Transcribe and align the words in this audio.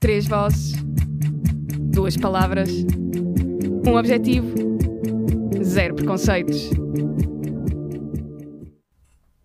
Três 0.00 0.26
vozes, 0.26 0.72
duas 1.92 2.16
palavras, 2.16 2.70
um 3.86 3.98
objetivo, 3.98 4.48
zero 5.62 5.94
preconceitos. 5.94 6.70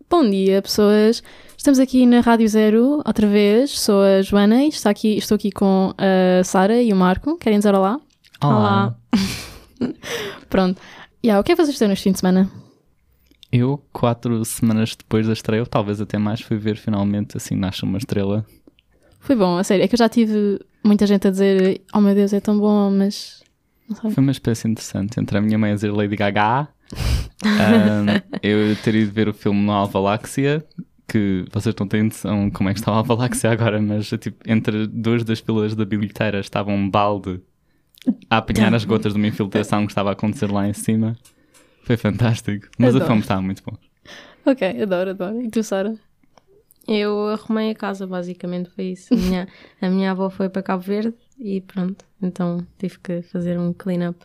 Bom 0.08 0.26
dia, 0.30 0.62
pessoas. 0.62 1.22
Estamos 1.58 1.78
aqui 1.78 2.06
na 2.06 2.20
Rádio 2.20 2.48
Zero 2.48 3.02
outra 3.06 3.26
vez. 3.26 3.78
Sou 3.78 4.00
a 4.00 4.22
Joana 4.22 4.64
e 4.64 4.68
está 4.68 4.88
aqui, 4.88 5.18
estou 5.18 5.34
aqui 5.34 5.50
com 5.50 5.92
a 5.98 6.42
Sara 6.42 6.80
e 6.82 6.90
o 6.90 6.96
Marco. 6.96 7.36
Querem 7.36 7.58
dizer 7.58 7.74
olá? 7.74 8.00
Olá. 8.42 8.96
Pronto. 10.48 10.80
Yeah, 11.22 11.38
o 11.38 11.44
que 11.44 11.52
é 11.52 11.54
que 11.54 11.62
vocês 11.62 11.74
fizeram 11.74 11.92
este 11.92 12.04
fim 12.04 12.12
de 12.12 12.20
semana? 12.20 12.50
Eu, 13.52 13.84
quatro 13.92 14.42
semanas 14.46 14.96
depois 14.96 15.26
da 15.26 15.34
estreia, 15.34 15.60
ou 15.60 15.66
talvez 15.66 16.00
até 16.00 16.16
mais, 16.16 16.40
fui 16.40 16.56
ver 16.56 16.78
finalmente 16.78 17.36
assim 17.36 17.54
Nasce 17.54 17.82
uma 17.82 17.98
Estrela. 17.98 18.46
Foi 19.26 19.34
bom, 19.34 19.58
a 19.58 19.64
sério. 19.64 19.84
É 19.84 19.88
que 19.88 19.94
eu 19.96 19.98
já 19.98 20.08
tive 20.08 20.60
muita 20.84 21.04
gente 21.04 21.26
a 21.26 21.30
dizer: 21.32 21.82
Oh 21.92 22.00
meu 22.00 22.14
Deus, 22.14 22.32
é 22.32 22.38
tão 22.38 22.56
bom, 22.56 22.92
mas. 22.92 23.42
Foi 24.00 24.14
uma 24.18 24.30
experiência 24.30 24.68
interessante 24.68 25.18
entre 25.18 25.36
a 25.36 25.40
minha 25.40 25.58
mãe 25.58 25.72
a 25.72 25.74
dizer 25.74 25.90
Lady 25.90 26.14
Gaga, 26.14 26.68
um, 27.44 28.06
eu 28.42 28.76
ter 28.76 28.94
ido 28.94 29.10
ver 29.12 29.28
o 29.28 29.34
filme 29.34 29.60
no 29.60 29.72
Alvaláxia, 29.72 30.64
que 31.08 31.44
vocês 31.52 31.74
não 31.78 31.88
têm 31.88 32.04
noção 32.04 32.50
como 32.50 32.68
é 32.68 32.72
que 32.72 32.78
está 32.78 32.92
o 32.92 32.94
Alvaláxia 32.94 33.50
agora, 33.50 33.82
mas 33.82 34.08
tipo, 34.08 34.38
entre 34.48 34.86
duas 34.86 35.24
das 35.24 35.40
filas 35.40 35.74
da 35.74 35.84
bilheteira 35.84 36.38
estava 36.38 36.70
um 36.70 36.88
balde 36.88 37.40
a 38.30 38.36
apanhar 38.36 38.72
as 38.74 38.84
gotas 38.84 39.12
de 39.12 39.18
uma 39.18 39.26
infiltração 39.26 39.86
que 39.86 39.92
estava 39.92 40.10
a 40.10 40.12
acontecer 40.12 40.50
lá 40.50 40.68
em 40.68 40.72
cima. 40.72 41.16
Foi 41.82 41.96
fantástico. 41.96 42.68
Mas 42.78 42.90
Adoro. 42.90 43.04
o 43.04 43.06
filme 43.06 43.22
estava 43.22 43.42
muito 43.42 43.62
bom. 43.64 43.76
Ok, 44.44 44.82
adoro, 44.82 45.10
adoro. 45.10 45.42
E 45.42 45.50
tu, 45.50 45.62
Sara? 45.64 45.96
Eu 46.88 47.28
arrumei 47.28 47.70
a 47.70 47.74
casa, 47.74 48.06
basicamente 48.06 48.70
foi 48.70 48.86
isso. 48.86 49.12
A 49.12 49.16
minha, 49.16 49.48
a 49.80 49.88
minha 49.88 50.10
avó 50.10 50.30
foi 50.30 50.48
para 50.48 50.62
Cabo 50.62 50.82
Verde 50.82 51.14
e 51.38 51.60
pronto, 51.60 52.04
então 52.22 52.64
tive 52.78 52.98
que 52.98 53.22
fazer 53.22 53.58
um 53.58 53.72
clean-up. 53.72 54.18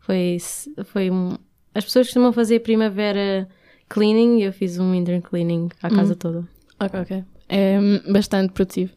Foi, 0.00 0.36
foi 0.84 1.10
um... 1.10 1.36
As 1.74 1.84
pessoas 1.84 2.06
costumam 2.08 2.32
fazer 2.32 2.60
primavera 2.60 3.48
cleaning 3.88 4.40
e 4.40 4.44
eu 4.44 4.52
fiz 4.52 4.78
um 4.78 4.92
winter 4.92 5.22
cleaning 5.22 5.68
à 5.82 5.88
casa 5.88 6.14
toda. 6.14 6.46
Ok, 6.80 7.00
ok. 7.00 7.24
É 7.48 7.78
hum, 7.78 8.12
bastante 8.12 8.52
produtivo. 8.52 8.92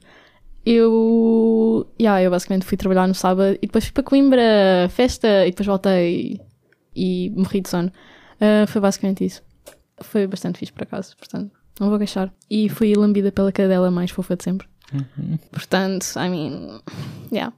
Eu. 0.66 1.90
Yeah, 2.00 2.22
eu 2.22 2.30
basicamente 2.30 2.66
fui 2.66 2.78
trabalhar 2.78 3.08
no 3.08 3.16
sábado 3.16 3.58
e 3.62 3.68
depois 3.68 3.86
fui 3.86 3.94
para 3.94 4.04
Coimbra, 4.04 4.90
festa, 4.90 5.46
e 5.48 5.52
depois 5.52 5.66
voltei 5.66 6.42
e, 6.94 7.28
e 7.28 7.30
morri 7.30 7.62
de 7.62 7.70
sono. 7.70 7.92
Ah, 8.40 8.66
foi 8.68 8.82
basicamente 8.82 9.26
isso. 9.26 9.42
Foi 10.02 10.28
bastante 10.28 10.60
fixe 10.60 10.74
por 10.74 10.84
acaso, 10.84 11.16
portanto, 11.18 11.52
não 11.80 11.90
vou 11.90 11.98
queixar. 11.98 12.32
E 12.50 12.70
fui 12.70 12.94
lambida 12.96 13.32
pela 13.32 13.52
cadela 13.52 13.92
mais 13.92 14.12
fofa 14.12 14.36
de 14.36 14.44
sempre. 14.44 14.68
Portanto, 15.52 16.06
I 16.16 16.30
mean. 16.30 16.82
Yeah. 17.32 17.54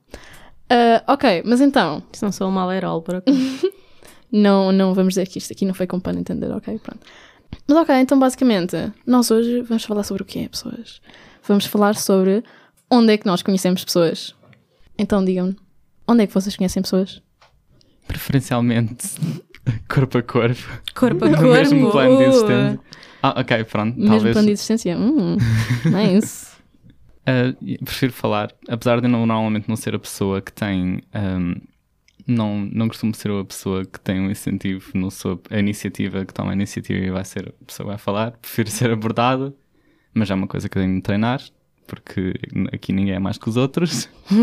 Ah, 0.69 1.03
ok, 1.07 1.43
mas 1.45 1.61
então, 1.61 2.03
Isso 2.13 2.23
não 2.23 2.31
sou 2.31 2.47
uma 2.47 2.61
alerol, 2.61 3.01
por 3.01 3.15
acaso. 3.15 3.37
não, 4.31 4.71
não 4.71 4.93
vamos 4.93 5.13
dizer 5.13 5.27
que 5.27 5.39
isto 5.39 5.51
aqui 5.51 5.65
não 5.65 5.73
foi 5.73 5.87
com 5.87 5.99
pano 5.99 6.19
entender, 6.19 6.51
ok? 6.51 6.77
Pronto. 6.79 7.05
Mas 7.67 7.77
ok, 7.77 7.95
então 7.95 8.19
basicamente, 8.19 8.75
nós 9.05 9.31
hoje 9.31 9.61
vamos 9.61 9.83
falar 9.83 10.03
sobre 10.03 10.21
o 10.21 10.25
quê, 10.25 10.47
pessoas? 10.49 11.01
Vamos 11.47 11.65
falar 11.65 11.95
sobre 11.95 12.43
onde 12.91 13.13
é 13.13 13.17
que 13.17 13.25
nós 13.25 13.41
conhecemos 13.41 13.83
pessoas. 13.83 14.35
Então 14.97 15.25
digam-me, 15.25 15.55
onde 16.07 16.23
é 16.23 16.27
que 16.27 16.33
vocês 16.33 16.55
conhecem 16.55 16.83
pessoas? 16.83 17.21
Preferencialmente 18.07 19.07
corpo 19.89 20.19
a 20.19 20.21
corpo. 20.21 20.81
Corpo 20.93 21.25
a 21.25 21.29
No 21.29 21.37
corpo. 21.37 21.53
mesmo 21.53 21.91
plano 21.91 22.17
de 22.17 22.23
uh. 22.23 22.27
existência. 22.27 22.79
Ah, 23.21 23.41
ok, 23.41 23.63
pronto. 23.65 23.97
Mesmo 23.97 24.11
talvez. 24.11 24.33
plano 24.33 24.47
de 24.47 24.53
existência? 24.53 24.97
Hum, 24.97 25.37
nice. 25.85 26.47
Uh, 27.27 27.83
prefiro 27.83 28.13
falar, 28.13 28.51
apesar 28.67 28.99
de 28.99 29.07
eu 29.07 29.11
não, 29.11 29.25
normalmente 29.25 29.67
não 29.67 29.75
ser 29.75 29.95
a 29.95 29.99
pessoa 29.99 30.41
que 30.41 30.51
tem. 30.51 31.01
um, 31.13 31.55
não, 32.29 32.59
não 32.71 32.87
costumo 32.87 33.13
ser 33.13 33.31
a 33.31 33.43
pessoa 33.43 33.83
que 33.83 33.99
tem 33.99 34.19
um 34.19 34.29
incentivo, 34.29 34.91
não 34.93 35.09
sou 35.09 35.41
a 35.49 35.57
iniciativa 35.57 36.25
que 36.25 36.33
toma 36.33 36.51
a 36.51 36.53
iniciativa 36.53 36.99
e 36.99 37.09
vai 37.09 37.25
ser 37.25 37.49
a 37.49 37.65
pessoa 37.65 37.85
que 37.85 37.89
vai 37.89 37.97
falar. 37.97 38.31
Prefiro 38.33 38.69
ser 38.69 38.91
abordado, 38.91 39.55
mas 40.13 40.29
é 40.29 40.35
uma 40.35 40.47
coisa 40.47 40.69
que 40.69 40.77
eu 40.77 40.81
tenho 40.81 40.95
de 40.95 41.01
treinar, 41.01 41.41
porque 41.87 42.33
aqui 42.71 42.93
ninguém 42.93 43.15
é 43.15 43.19
mais 43.19 43.37
que 43.37 43.49
os 43.49 43.57
outros. 43.57 44.07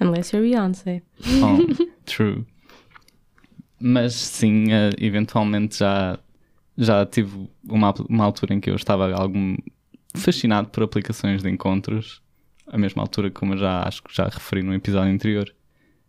Unless 0.00 0.34
you're 0.34 0.46
Beyoncé. 0.46 1.02
Oh, 1.42 1.58
true. 2.04 2.44
Mas 3.78 4.14
sim, 4.14 4.72
eh, 4.72 4.90
eventualmente 4.98 5.78
já, 5.78 6.18
já 6.76 7.04
tive 7.06 7.48
uma, 7.68 7.94
uma 8.08 8.24
altura 8.24 8.54
em 8.54 8.60
que 8.60 8.70
eu 8.70 8.76
estava 8.76 9.12
algum 9.14 9.56
fascinado 10.14 10.68
por 10.68 10.82
aplicações 10.82 11.42
de 11.42 11.50
encontros, 11.50 12.22
a 12.66 12.78
mesma 12.78 13.02
altura 13.02 13.30
como 13.30 13.54
eu 13.54 13.58
já 13.58 13.82
acho 13.82 14.02
que 14.02 14.14
já 14.14 14.24
referi 14.24 14.62
no 14.62 14.74
episódio 14.74 15.12
anterior. 15.12 15.54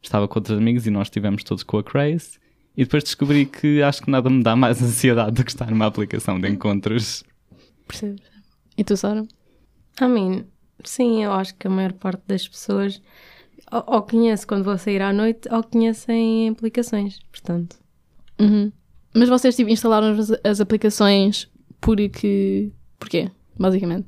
Estava 0.01 0.27
com 0.27 0.39
outros 0.39 0.57
amigos 0.57 0.87
e 0.87 0.89
nós 0.89 1.07
estivemos 1.07 1.43
todos 1.43 1.63
com 1.63 1.77
a 1.77 1.83
Craze. 1.83 2.39
E 2.75 2.83
depois 2.83 3.03
descobri 3.03 3.45
que 3.45 3.81
acho 3.81 4.03
que 4.03 4.11
nada 4.11 4.29
me 4.29 4.43
dá 4.43 4.55
mais 4.55 4.81
ansiedade 4.83 5.31
do 5.31 5.43
que 5.43 5.51
estar 5.51 5.69
numa 5.69 5.87
aplicação 5.87 6.39
de 6.39 6.47
encontros. 6.47 7.23
Percebo. 7.87 8.21
E 8.77 8.83
tu, 8.83 8.95
Sara? 8.95 9.25
I 9.99 10.05
mean, 10.05 10.45
sim, 10.83 11.23
eu 11.23 11.31
acho 11.33 11.55
que 11.55 11.67
a 11.67 11.69
maior 11.69 11.93
parte 11.93 12.21
das 12.27 12.47
pessoas 12.47 13.01
ou, 13.71 13.83
ou 13.87 14.01
conhece 14.03 14.45
quando 14.45 14.63
vou 14.63 14.77
sair 14.77 15.01
à 15.01 15.11
noite 15.11 15.49
ou 15.51 15.63
conhecem 15.63 16.47
em 16.47 16.49
aplicações, 16.49 17.19
portanto. 17.31 17.77
Uhum. 18.39 18.71
Mas 19.17 19.29
vocês 19.29 19.55
tipo, 19.55 19.69
instalaram 19.69 20.09
as, 20.17 20.31
as 20.43 20.61
aplicações 20.61 21.49
porque. 21.81 22.71
Porquê? 22.99 23.31
Basicamente. 23.57 24.07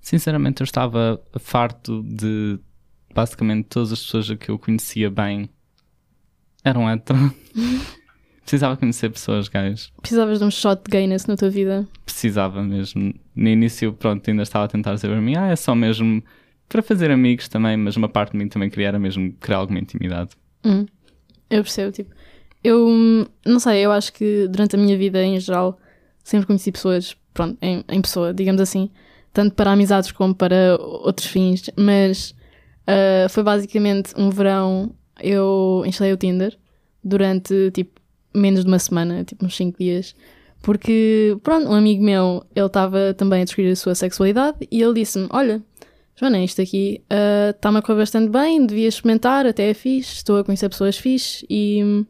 Sinceramente, 0.00 0.62
eu 0.62 0.64
estava 0.64 1.22
farto 1.38 2.02
de 2.02 2.58
basicamente 3.14 3.66
todas 3.66 3.92
as 3.92 4.02
pessoas 4.02 4.30
que 4.34 4.50
eu 4.50 4.58
conhecia 4.58 5.10
bem 5.10 5.50
eram 6.64 6.88
hétero. 6.88 7.18
Precisava 8.42 8.76
conhecer 8.76 9.10
pessoas 9.10 9.48
gays. 9.48 9.92
Precisavas 10.00 10.38
de 10.38 10.44
um 10.44 10.50
shot 10.50 10.82
de 10.84 10.90
gayness 10.90 11.26
na 11.26 11.36
tua 11.36 11.48
vida. 11.48 11.86
Precisava 12.04 12.62
mesmo. 12.62 13.14
No 13.36 13.48
início, 13.48 13.92
pronto, 13.92 14.28
ainda 14.28 14.42
estava 14.42 14.64
a 14.64 14.68
tentar 14.68 14.94
dizer 14.94 15.08
para 15.08 15.20
mim, 15.20 15.36
ah, 15.36 15.48
é 15.48 15.56
só 15.56 15.74
mesmo 15.74 16.22
para 16.68 16.82
fazer 16.82 17.10
amigos 17.10 17.48
também, 17.48 17.76
mas 17.76 17.96
uma 17.96 18.08
parte 18.08 18.32
de 18.32 18.38
mim 18.38 18.48
também 18.48 18.68
queria 18.68 18.88
era 18.88 18.98
mesmo 18.98 19.32
criar 19.34 19.58
alguma 19.58 19.78
intimidade. 19.78 20.30
Hum, 20.64 20.86
eu 21.48 21.62
percebo, 21.62 21.92
tipo, 21.92 22.14
eu 22.62 23.26
não 23.44 23.58
sei, 23.58 23.84
eu 23.84 23.92
acho 23.92 24.12
que 24.12 24.46
durante 24.48 24.76
a 24.76 24.78
minha 24.78 24.96
vida 24.96 25.22
em 25.22 25.38
geral 25.40 25.78
sempre 26.22 26.46
conheci 26.46 26.70
pessoas, 26.70 27.16
pronto, 27.34 27.58
em, 27.60 27.84
em 27.88 28.00
pessoa, 28.00 28.32
digamos 28.32 28.60
assim, 28.60 28.90
tanto 29.32 29.54
para 29.54 29.72
amizades 29.72 30.12
como 30.12 30.34
para 30.34 30.76
outros 30.80 31.26
fins, 31.26 31.70
mas 31.76 32.34
ah, 32.86 33.28
foi 33.28 33.42
basicamente 33.42 34.12
um 34.16 34.30
verão, 34.30 34.94
eu 35.20 35.82
instalei 35.86 36.12
o 36.12 36.16
Tinder 36.16 36.56
durante 37.02 37.70
tipo 37.72 38.00
menos 38.34 38.62
de 38.64 38.68
uma 38.68 38.78
semana, 38.78 39.24
tipo 39.24 39.44
uns 39.44 39.56
5 39.56 39.78
dias, 39.78 40.14
porque 40.62 41.36
pronto, 41.42 41.68
um 41.68 41.74
amigo 41.74 42.02
meu, 42.02 42.44
ele 42.54 42.66
estava 42.66 43.14
também 43.14 43.42
a 43.42 43.44
descobrir 43.44 43.70
a 43.70 43.76
sua 43.76 43.94
sexualidade 43.94 44.58
e 44.70 44.82
ele 44.82 44.94
disse-me, 44.94 45.28
olha, 45.30 45.62
Joana, 46.16 46.42
isto 46.42 46.62
aqui 46.62 47.02
ah, 47.10 47.50
está-me 47.50 47.78
a 47.78 47.82
correr 47.82 47.98
bastante 47.98 48.30
bem, 48.30 48.64
devias 48.66 48.94
experimentar, 48.94 49.46
até 49.46 49.70
é 49.70 49.74
fixe, 49.74 50.16
estou 50.16 50.38
a 50.38 50.44
conhecer 50.44 50.68
pessoas 50.68 50.96
fixe 50.96 51.46
e, 51.48 52.04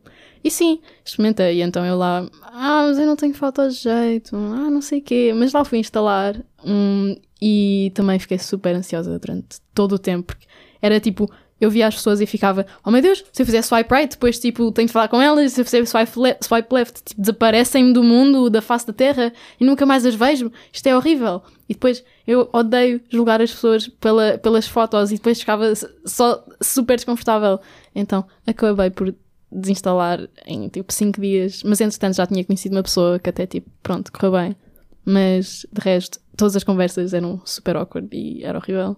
e 0.44 0.50
sim, 0.50 0.80
experimentei. 1.04 1.62
Então 1.62 1.84
eu 1.84 1.96
lá, 1.96 2.26
ah, 2.42 2.84
mas 2.86 2.98
eu 2.98 3.06
não 3.06 3.16
tenho 3.16 3.34
fotos 3.34 3.76
de 3.76 3.82
jeito, 3.82 4.36
ah, 4.36 4.70
não 4.70 4.80
sei 4.80 4.98
o 4.98 5.02
quê, 5.02 5.32
mas 5.34 5.52
lá 5.52 5.64
fui 5.64 5.78
instalar 5.78 6.36
hum, 6.64 7.16
e 7.40 7.92
também 7.94 8.18
fiquei 8.18 8.38
super 8.38 8.74
ansiosa 8.74 9.18
durante 9.18 9.60
todo 9.74 9.92
o 9.94 9.98
tempo, 9.98 10.34
porque 10.34 10.46
era 10.80 10.98
tipo, 10.98 11.30
eu 11.62 11.70
via 11.70 11.86
as 11.86 11.94
pessoas 11.94 12.20
e 12.20 12.26
ficava, 12.26 12.66
oh 12.84 12.90
meu 12.90 13.00
Deus, 13.00 13.24
se 13.32 13.40
eu 13.40 13.46
fizer 13.46 13.62
swipe 13.62 13.94
right, 13.94 14.10
depois 14.10 14.36
tipo, 14.36 14.72
tenho 14.72 14.88
de 14.88 14.92
falar 14.92 15.06
com 15.06 15.22
elas, 15.22 15.52
se 15.52 15.60
eu 15.60 15.64
fizer 15.64 15.86
swipe, 15.86 16.18
le 16.18 16.36
swipe 16.40 16.74
left, 16.74 17.02
tipo, 17.04 17.20
desaparecem-me 17.20 17.92
do 17.92 18.02
mundo, 18.02 18.50
da 18.50 18.60
face 18.60 18.84
da 18.84 18.92
terra 18.92 19.32
e 19.60 19.64
nunca 19.64 19.86
mais 19.86 20.04
as 20.04 20.16
vejo, 20.16 20.50
isto 20.72 20.86
é 20.88 20.96
horrível. 20.96 21.40
E 21.68 21.74
depois 21.74 22.04
eu 22.26 22.50
odeio 22.52 23.00
julgar 23.08 23.40
as 23.40 23.52
pessoas 23.52 23.86
pela, 23.86 24.36
pelas 24.38 24.66
fotos 24.66 25.12
e 25.12 25.14
depois 25.14 25.38
ficava 25.38 25.72
só 26.04 26.44
super 26.60 26.96
desconfortável. 26.96 27.60
Então 27.94 28.24
acabei 28.44 28.90
por 28.90 29.14
desinstalar 29.52 30.28
em 30.46 30.68
tipo 30.68 30.92
5 30.92 31.20
dias, 31.20 31.62
mas 31.62 31.80
entretanto 31.80 32.16
já 32.16 32.26
tinha 32.26 32.44
conhecido 32.44 32.74
uma 32.76 32.82
pessoa 32.82 33.18
que 33.18 33.30
até 33.30 33.46
tipo, 33.46 33.70
pronto, 33.82 34.10
correu 34.12 34.32
bem. 34.32 34.56
Mas 35.04 35.66
de 35.72 35.80
resto, 35.80 36.20
todas 36.36 36.56
as 36.56 36.64
conversas 36.64 37.12
eram 37.12 37.40
super 37.44 37.76
awkward 37.76 38.08
e 38.16 38.44
era 38.44 38.58
horrível. 38.58 38.96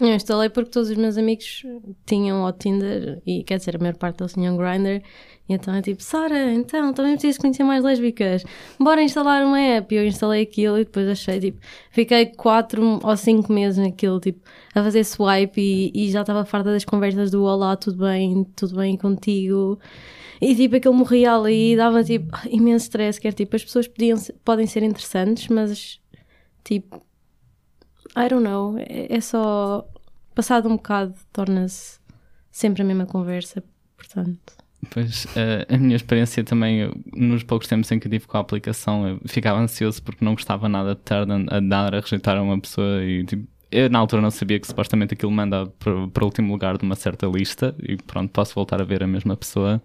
Eu 0.00 0.08
instalei 0.08 0.48
porque 0.48 0.70
todos 0.70 0.88
os 0.88 0.96
meus 0.96 1.18
amigos 1.18 1.62
tinham 2.06 2.42
o 2.44 2.52
Tinder 2.52 3.20
e 3.26 3.44
quer 3.44 3.58
dizer, 3.58 3.76
a 3.76 3.78
maior 3.78 3.94
parte 3.96 4.18
deles 4.18 4.32
tinham 4.32 4.56
Grindr. 4.56 5.02
E 5.48 5.52
então 5.52 5.74
é 5.74 5.82
tipo, 5.82 6.02
Sara, 6.02 6.52
então 6.54 6.94
também 6.94 7.12
preciso 7.12 7.38
conhecer 7.40 7.62
mais 7.62 7.84
lésbicas. 7.84 8.42
Bora 8.80 9.02
instalar 9.02 9.44
uma 9.44 9.60
app. 9.60 9.94
E 9.94 9.98
eu 9.98 10.06
instalei 10.06 10.42
aquilo 10.42 10.78
e 10.78 10.84
depois 10.84 11.06
achei 11.08 11.38
tipo, 11.38 11.60
fiquei 11.90 12.26
4 12.26 13.00
ou 13.02 13.16
5 13.16 13.52
meses 13.52 13.78
naquilo, 13.78 14.18
tipo, 14.18 14.40
a 14.74 14.82
fazer 14.82 15.04
swipe 15.04 15.60
e, 15.60 15.92
e 15.94 16.10
já 16.10 16.22
estava 16.22 16.44
farta 16.44 16.72
das 16.72 16.84
conversas 16.84 17.30
do 17.30 17.44
Olá, 17.44 17.76
tudo 17.76 17.98
bem, 17.98 18.44
tudo 18.56 18.76
bem 18.76 18.96
contigo. 18.96 19.78
E 20.40 20.56
tipo, 20.56 20.76
aquilo 20.76 20.94
morria 20.94 21.34
ali 21.34 21.74
e 21.74 21.76
dava 21.76 22.02
tipo 22.02 22.36
imenso 22.48 22.86
stress. 22.86 23.20
Que 23.20 23.30
tipo, 23.30 23.54
as 23.54 23.64
pessoas 23.64 23.86
podiam, 23.86 24.18
podem 24.44 24.66
ser 24.66 24.82
interessantes, 24.82 25.48
mas 25.48 26.00
tipo, 26.64 27.00
I 28.16 28.28
don't 28.28 28.44
know. 28.44 28.76
É, 28.78 29.16
é 29.16 29.20
só. 29.20 29.86
Passado 30.34 30.68
um 30.68 30.76
bocado, 30.76 31.14
torna-se 31.32 31.98
sempre 32.50 32.82
a 32.82 32.84
mesma 32.84 33.06
conversa. 33.06 33.62
Portanto. 33.96 34.62
Pois, 34.90 35.26
eh, 35.36 35.66
a 35.68 35.78
minha 35.78 35.94
experiência 35.94 36.42
também, 36.42 36.90
nos 37.14 37.44
poucos 37.44 37.68
tempos 37.68 37.90
em 37.92 38.00
que 38.00 38.08
tive 38.08 38.26
com 38.26 38.36
a 38.36 38.40
aplicação, 38.40 39.06
eu 39.06 39.20
ficava 39.26 39.60
ansioso 39.60 40.02
porque 40.02 40.24
não 40.24 40.34
gostava 40.34 40.68
nada 40.68 40.94
de 40.94 41.00
estar 41.00 41.22
a, 41.22 41.60
dar, 41.60 41.94
a 41.94 42.00
rejeitar 42.00 42.36
a 42.36 42.42
uma 42.42 42.60
pessoa 42.60 43.04
e 43.04 43.24
tipo, 43.24 43.46
eu 43.70 43.88
na 43.88 44.00
altura 44.00 44.20
não 44.20 44.30
sabia 44.30 44.58
que 44.58 44.66
supostamente 44.66 45.14
aquilo 45.14 45.30
manda 45.30 45.66
para, 45.78 45.92
o 45.94 46.24
último 46.24 46.52
lugar 46.52 46.76
de 46.76 46.84
uma 46.84 46.96
certa 46.96 47.26
lista 47.26 47.74
e 47.80 47.96
pronto, 47.96 48.30
posso 48.32 48.54
voltar 48.54 48.80
a 48.80 48.84
ver 48.84 49.02
a 49.04 49.06
mesma 49.06 49.36
pessoa. 49.36 49.80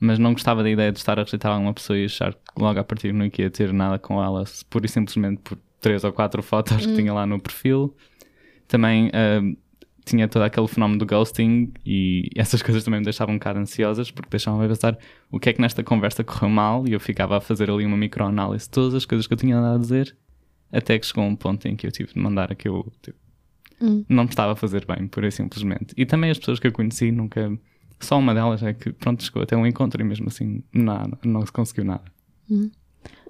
Mas 0.00 0.18
não 0.18 0.32
gostava 0.32 0.64
da 0.64 0.70
ideia 0.70 0.90
de 0.90 0.98
estar 0.98 1.18
a 1.18 1.22
rejeitar 1.22 1.58
uma 1.58 1.72
pessoa 1.72 1.96
e 1.96 2.06
achar 2.06 2.34
que 2.34 2.40
logo 2.58 2.80
a 2.80 2.84
partir 2.84 3.12
não 3.12 3.24
ia 3.26 3.50
ter 3.50 3.72
nada 3.72 4.00
com 4.00 4.22
ela, 4.22 4.44
pura 4.68 4.84
e 4.84 4.88
simplesmente 4.88 5.40
por 5.42 5.56
três 5.82 6.04
ou 6.04 6.12
quatro 6.12 6.42
fotos 6.42 6.76
que 6.86 6.94
tinha 6.94 7.12
lá 7.12 7.26
no 7.26 7.38
perfil. 7.40 7.94
Também 8.66 9.10
eh, 9.12 9.40
tinha 10.04 10.26
todo 10.26 10.42
aquele 10.42 10.66
fenómeno 10.66 10.98
do 10.98 11.06
ghosting 11.06 11.72
e 11.84 12.30
essas 12.34 12.62
coisas 12.62 12.82
também 12.82 13.00
me 13.00 13.04
deixavam 13.04 13.34
um 13.34 13.38
bocado 13.38 13.58
ansiosas 13.58 14.10
porque 14.10 14.30
deixavam-me 14.30 14.64
a 14.64 14.68
pensar 14.68 14.98
o 15.30 15.38
que 15.38 15.50
é 15.50 15.52
que 15.52 15.60
nesta 15.60 15.84
conversa 15.84 16.24
correu 16.24 16.48
mal 16.48 16.88
e 16.88 16.92
eu 16.92 17.00
ficava 17.00 17.36
a 17.36 17.40
fazer 17.40 17.70
ali 17.70 17.84
uma 17.84 17.96
microanálise 17.96 18.64
de 18.64 18.70
todas 18.70 18.94
as 18.94 19.04
coisas 19.04 19.26
que 19.26 19.34
eu 19.34 19.36
tinha 19.36 19.58
andado 19.58 19.76
a 19.76 19.78
dizer 19.78 20.16
até 20.72 20.98
que 20.98 21.04
chegou 21.06 21.24
um 21.24 21.36
ponto 21.36 21.68
em 21.68 21.76
que 21.76 21.86
eu 21.86 21.92
tive 21.92 22.14
de 22.14 22.18
mandar 22.18 22.50
aquilo 22.50 22.90
tipo, 23.02 23.18
Hum. 23.82 24.04
não 24.08 24.22
me 24.22 24.30
estava 24.30 24.52
a 24.52 24.56
fazer 24.56 24.86
bem, 24.86 25.08
pura 25.08 25.26
e 25.26 25.32
simplesmente. 25.32 25.92
E 25.96 26.06
também 26.06 26.30
as 26.30 26.38
pessoas 26.38 26.60
que 26.60 26.68
eu 26.68 26.72
conheci 26.72 27.10
nunca. 27.10 27.50
Só 27.98 28.16
uma 28.16 28.32
delas 28.32 28.62
é 28.62 28.72
que, 28.72 28.92
pronto, 28.92 29.24
chegou 29.24 29.42
até 29.42 29.56
um 29.56 29.66
encontro 29.66 30.00
e 30.00 30.04
mesmo 30.04 30.28
assim 30.28 30.62
nada, 30.72 31.18
não 31.24 31.44
se 31.44 31.50
conseguiu 31.50 31.84
nada. 31.84 32.04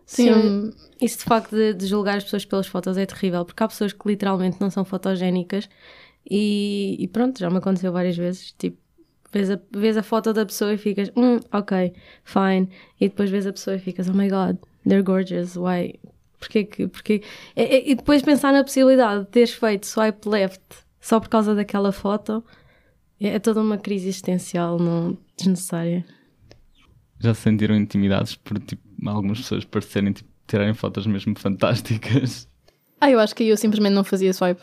Sim, 0.07 0.71
Isso 1.01 1.19
de 1.19 1.25
facto 1.25 1.55
de, 1.57 1.75
de 1.75 1.87
julgar 1.87 2.17
as 2.19 2.25
pessoas 2.25 2.45
pelas 2.45 2.67
fotos 2.67 2.97
é 2.99 3.07
terrível, 3.07 3.45
porque 3.45 3.63
há 3.63 3.69
pessoas 3.69 3.93
que 3.93 4.09
literalmente 4.09 4.61
não 4.61 4.71
são 4.71 4.85
fotogénicas 4.85 5.69
e, 6.31 6.97
e 6.99 7.09
pronto, 7.09 7.39
já 7.39 7.49
me 7.51 7.59
aconteceu 7.59 7.93
várias 7.93 8.17
vezes. 8.17 8.53
Tipo, 8.59 8.77
vês 9.33 9.51
a, 9.51 9.59
vês 9.75 9.97
a 9.97 10.03
foto 10.03 10.33
da 10.33 10.45
pessoa 10.45 10.73
e 10.75 10.79
ficas, 10.79 11.11
hum, 11.17 11.41
ok, 11.53 11.93
fine. 12.25 12.69
E 13.01 13.09
depois 13.09 13.31
vês 13.31 13.47
a 13.47 13.53
pessoa 13.53 13.77
e 13.77 13.79
ficas, 13.79 14.09
oh 14.09 14.13
my 14.15 14.29
god, 14.29 14.57
they're 14.87 15.03
gorgeous, 15.03 15.57
why? 15.57 15.99
Porquê 16.39 16.65
que. 16.65 16.87
Porquê? 16.89 17.23
E, 17.57 17.63
e- 17.63 17.91
e 17.93 17.95
depois 17.95 18.21
pensar 18.23 18.53
na 18.53 18.63
possibilidade 18.65 19.25
de 19.25 19.31
teres 19.31 19.53
feito 19.53 19.87
swipe 19.87 20.29
left 20.29 20.61
só 21.01 21.19
por 21.21 21.29
causa 21.29 21.55
daquela 21.55 21.91
foto 21.93 22.45
é, 23.21 23.29
é 23.29 23.39
toda 23.39 23.61
uma 23.61 23.79
crise 23.79 24.09
existencial 24.09 24.79
não 24.79 25.17
desnecessária. 25.37 26.05
Já 27.21 27.33
se 27.35 27.43
sentiram 27.43 27.77
intimidados 27.77 28.35
por 28.35 28.59
tipo, 28.59 28.83
algumas 29.11 29.39
pessoas 29.39 29.65
parecerem 29.65 30.13
tipo, 30.13 30.29
tirarem 30.47 30.75
fotos 30.75 31.07
mesmo 31.07 31.35
fantásticas. 31.39 32.49
Ah, 33.01 33.11
eu 33.11 33.19
acho 33.19 33.35
que 33.35 33.43
aí 33.43 33.49
eu 33.49 33.57
simplesmente 33.57 33.93
não 33.95 34.05
fazia 34.05 34.33
swipe. 34.33 34.61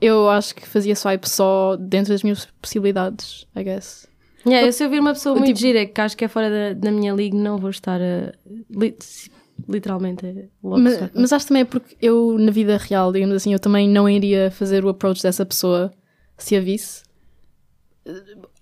Eu 0.00 0.28
acho 0.28 0.54
que 0.54 0.68
fazia 0.68 0.94
swipe 0.94 1.28
só 1.28 1.74
dentro 1.76 2.12
das 2.12 2.22
minhas 2.22 2.46
possibilidades, 2.60 3.46
I 3.56 3.64
guess. 3.64 4.06
Yeah, 4.46 4.66
eu 4.68 4.72
se 4.72 4.84
eu 4.84 4.90
vir 4.90 5.00
uma 5.00 5.12
pessoa 5.14 5.34
muito 5.34 5.48
Tipo- 5.48 5.58
gira 5.60 5.86
que 5.86 6.00
acho 6.00 6.16
que 6.16 6.24
é 6.24 6.28
fora 6.28 6.48
da, 6.48 6.72
da 6.80 6.90
minha 6.92 7.12
liga, 7.12 7.36
não 7.36 7.58
vou 7.58 7.70
estar 7.70 8.00
a. 8.00 8.32
li- 8.70 8.96
literalmente 9.68 10.24
a 10.24 10.28
logo 10.62 10.78
Mas, 10.78 11.10
mas 11.14 11.32
acho 11.32 11.48
também 11.48 11.62
é 11.62 11.64
porque 11.64 11.96
eu, 12.00 12.38
na 12.38 12.52
vida 12.52 12.76
real, 12.76 13.10
digamos 13.12 13.34
assim, 13.34 13.52
eu 13.52 13.58
também 13.58 13.88
não 13.88 14.08
iria 14.08 14.50
fazer 14.52 14.84
o 14.84 14.88
approach 14.88 15.20
dessa 15.22 15.44
pessoa 15.44 15.90
se 16.36 16.54
a 16.56 16.60
visse. 16.60 17.02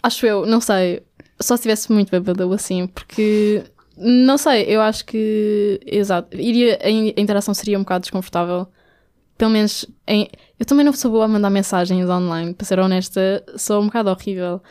Acho 0.03 0.27
eu, 0.27 0.47
não 0.47 0.61
sei. 0.61 1.03
Só 1.41 1.55
se 1.57 1.61
estivesse 1.61 1.93
muito 1.93 2.11
bêbada 2.11 2.47
ou 2.47 2.53
assim, 2.53 2.87
porque. 2.87 3.63
Não 3.97 4.37
sei, 4.37 4.65
eu 4.65 4.81
acho 4.81 5.05
que. 5.07 5.81
Exato. 5.87 6.37
Iria, 6.37 6.79
a 6.83 6.91
in- 6.91 7.15
a 7.17 7.21
interação 7.21 7.55
seria 7.55 7.79
um 7.79 7.83
bocado 7.83 8.03
desconfortável. 8.03 8.67
Pelo 9.39 9.51
menos. 9.51 9.87
Em, 10.07 10.29
eu 10.59 10.67
também 10.67 10.85
não 10.85 10.93
sou 10.93 11.11
boa 11.11 11.25
a 11.25 11.29
mandar 11.29 11.51
mensagens 11.51 12.09
online, 12.09 12.55
para 12.55 12.67
ser 12.67 12.79
honesta, 12.79 13.45
sou 13.57 13.81
um 13.83 13.87
bocado 13.87 14.11
horrível. 14.11 14.63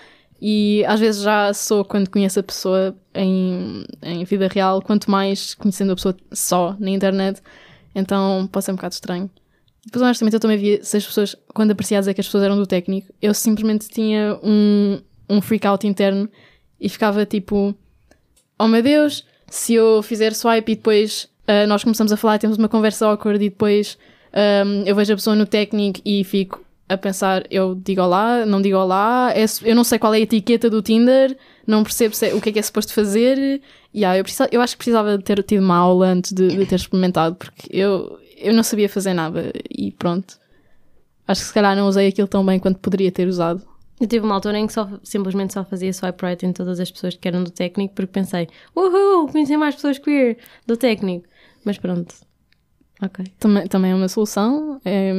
E 0.41 0.83
às 0.85 0.99
vezes 0.99 1.21
já 1.23 1.53
sou 1.53 1.85
quando 1.85 2.09
conheço 2.09 2.39
a 2.39 2.43
pessoa 2.43 2.95
em, 3.13 3.85
em 4.03 4.23
vida 4.25 4.47
real, 4.47 4.81
quanto 4.81 5.09
mais 5.09 5.53
conhecendo 5.55 5.93
a 5.93 5.95
pessoa 5.95 6.15
só 6.33 6.75
na 6.79 6.89
internet, 6.89 7.41
então 7.95 8.47
pode 8.51 8.65
ser 8.65 8.71
um 8.71 8.75
bocado 8.75 8.93
estranho. 8.93 9.29
Depois, 9.85 10.01
honestamente, 10.03 10.33
eu 10.33 10.39
também 10.39 10.57
via 10.57 10.83
se 10.83 10.97
as 10.97 11.05
pessoas, 11.05 11.35
quando 11.53 11.71
aparecia 11.71 11.97
a 11.97 12.01
dizer 12.01 12.13
que 12.13 12.19
as 12.21 12.27
pessoas 12.27 12.43
eram 12.43 12.57
do 12.57 12.67
técnico, 12.67 13.13
eu 13.21 13.33
simplesmente 13.33 13.87
tinha 13.87 14.37
um, 14.43 14.99
um 15.29 15.39
freak 15.41 15.65
out 15.67 15.87
interno 15.87 16.27
e 16.81 16.89
ficava 16.89 17.25
tipo: 17.25 17.73
Oh 18.57 18.67
meu 18.67 18.81
Deus, 18.81 19.25
se 19.49 19.73
eu 19.73 20.01
fizer 20.01 20.33
swipe 20.33 20.71
e 20.71 20.75
depois 20.75 21.27
ah, 21.47 21.67
nós 21.67 21.83
começamos 21.83 22.11
a 22.11 22.17
falar, 22.17 22.37
temos 22.39 22.57
uma 22.57 22.69
conversa 22.69 23.05
awkward 23.07 23.43
e 23.43 23.49
depois 23.49 23.97
ahm, 24.33 24.83
eu 24.85 24.95
vejo 24.95 25.13
a 25.13 25.15
pessoa 25.15 25.35
no 25.35 25.45
técnico 25.45 25.99
e 26.05 26.23
fico 26.23 26.63
a 26.87 26.97
pensar: 26.97 27.43
eu 27.49 27.75
digo 27.75 28.01
olá, 28.01 28.45
não 28.45 28.61
digo 28.61 28.77
olá, 28.77 29.31
é 29.35 29.45
eu 29.63 29.75
não 29.75 29.83
sei 29.83 29.99
qual 29.99 30.13
é 30.13 30.17
a 30.17 30.21
etiqueta 30.21 30.69
do 30.69 30.81
Tinder, 30.81 31.37
não 31.67 31.83
percebo 31.83 32.15
se 32.15 32.27
é- 32.29 32.33
o 32.33 32.41
que 32.41 32.49
é 32.49 32.51
que 32.53 32.59
é 32.59 32.61
suposto 32.61 32.93
fazer. 32.93 33.61
Yeah, 33.93 34.17
eu, 34.17 34.23
precisa- 34.23 34.49
eu 34.51 34.61
acho 34.61 34.73
que 34.73 34.79
precisava 34.79 35.17
de 35.17 35.23
ter 35.23 35.41
tido 35.43 35.63
uma 35.63 35.77
aula 35.77 36.07
antes 36.07 36.33
de, 36.33 36.47
de 36.49 36.65
ter 36.65 36.75
experimentado, 36.75 37.35
porque 37.35 37.67
eu, 37.71 38.19
eu 38.37 38.53
não 38.53 38.61
sabia 38.63 38.89
fazer 38.89 39.13
nada 39.13 39.51
e 39.69 39.91
pronto. 39.91 40.37
Acho 41.27 41.41
que 41.41 41.47
se 41.47 41.53
calhar 41.53 41.75
não 41.75 41.87
usei 41.87 42.07
aquilo 42.09 42.27
tão 42.27 42.45
bem 42.45 42.59
quanto 42.59 42.77
poderia 42.79 43.11
ter 43.11 43.27
usado. 43.27 43.61
Eu 43.99 44.07
tive 44.07 44.25
uma 44.25 44.35
altura 44.35 44.59
em 44.59 44.67
que 44.67 44.73
só, 44.73 44.89
simplesmente 45.03 45.53
só 45.53 45.63
fazia 45.63 45.91
swipe 45.93 46.25
right 46.25 46.45
em 46.45 46.51
todas 46.51 46.79
as 46.79 46.91
pessoas 46.91 47.15
que 47.15 47.27
eram 47.27 47.43
do 47.43 47.49
técnico, 47.51 47.95
porque 47.95 48.11
pensei, 48.11 48.47
uhul, 48.75 49.27
conheci 49.29 49.55
mais 49.55 49.75
pessoas 49.75 49.97
queer 49.97 50.37
do 50.67 50.75
técnico. 50.75 51.25
Mas 51.63 51.77
pronto. 51.77 52.13
Ok. 53.01 53.25
Também, 53.39 53.67
também 53.67 53.91
é 53.91 53.95
uma 53.95 54.07
solução, 54.07 54.79
é 54.83 55.13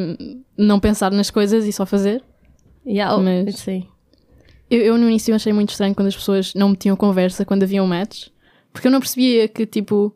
não 0.57 0.79
pensar 0.79 1.11
nas 1.11 1.31
coisas 1.31 1.67
e 1.67 1.73
só 1.73 1.87
fazer. 1.87 2.23
Yeah, 2.87 3.17
oh, 3.17 3.23
Mas- 3.23 3.57
Sim. 3.57 3.87
Eu, 4.71 4.81
eu 4.81 4.99
no 4.99 5.09
início 5.09 5.35
achei 5.35 5.53
muito 5.53 5.71
estranho 5.71 5.95
quando 5.95 6.09
as 6.09 6.17
pessoas 6.17 6.53
não 6.55 6.71
metiam 6.71 6.97
conversa 6.97 7.45
quando 7.45 7.63
havia 7.63 7.83
um 7.83 7.87
match, 7.87 8.29
porque 8.73 8.89
eu 8.89 8.93
não 8.93 9.01
percebia 9.01 9.47
que 9.49 9.65
tipo 9.65 10.15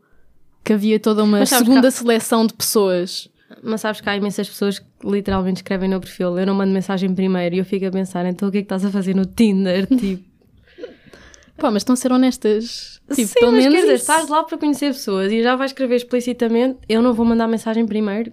que 0.65 0.73
havia 0.73 0.99
toda 1.01 1.23
uma 1.25 1.45
segunda 1.47 1.89
que 1.89 1.91
seleção 1.93 2.47
de 2.47 2.53
pessoas. 2.55 3.29
Mas 3.63 3.81
sabes 3.81 4.01
que 4.01 4.09
há 4.09 4.17
imensas 4.17 4.49
pessoas 4.49 4.79
que 4.79 4.87
literalmente 5.05 5.59
escrevem 5.59 5.89
no 5.89 6.01
perfil. 6.01 6.39
Eu 6.39 6.47
não 6.47 6.55
mando 6.55 6.73
mensagem 6.73 7.13
primeiro 7.15 7.55
e 7.57 7.59
eu 7.59 7.65
fico 7.65 7.85
a 7.87 7.91
pensar, 7.91 8.25
então 8.27 8.49
o 8.49 8.53
que 8.53 8.59
é 8.59 8.61
que 8.61 8.67
estás 8.67 8.85
a 8.85 8.91
fazer 8.91 9.15
no 9.15 9.27
Tinder? 9.27 9.87
Tipo, 9.99 10.31
Pá, 11.57 11.71
mas 11.71 11.83
estão 11.83 11.93
a 11.93 11.97
ser 11.97 12.11
honestas. 12.11 13.01
Tipo, 13.15 13.29
Sim, 13.29 13.35
pelo 13.35 13.53
mas 13.53 13.65
menos 13.65 13.75
quer 13.75 13.81
dizer, 13.83 13.95
isso. 13.97 14.03
estás 14.11 14.29
lá 14.31 14.45
para 14.45 14.57
conhecer 14.57 14.87
pessoas 14.95 15.31
e 15.31 15.43
já 15.43 15.57
vais 15.57 15.73
escrever 15.73 15.97
explicitamente, 15.97 16.79
eu 16.89 17.03
não 17.03 17.13
vou 17.13 17.27
mandar 17.27 17.47
mensagem 17.49 17.85
primeiro. 17.85 18.33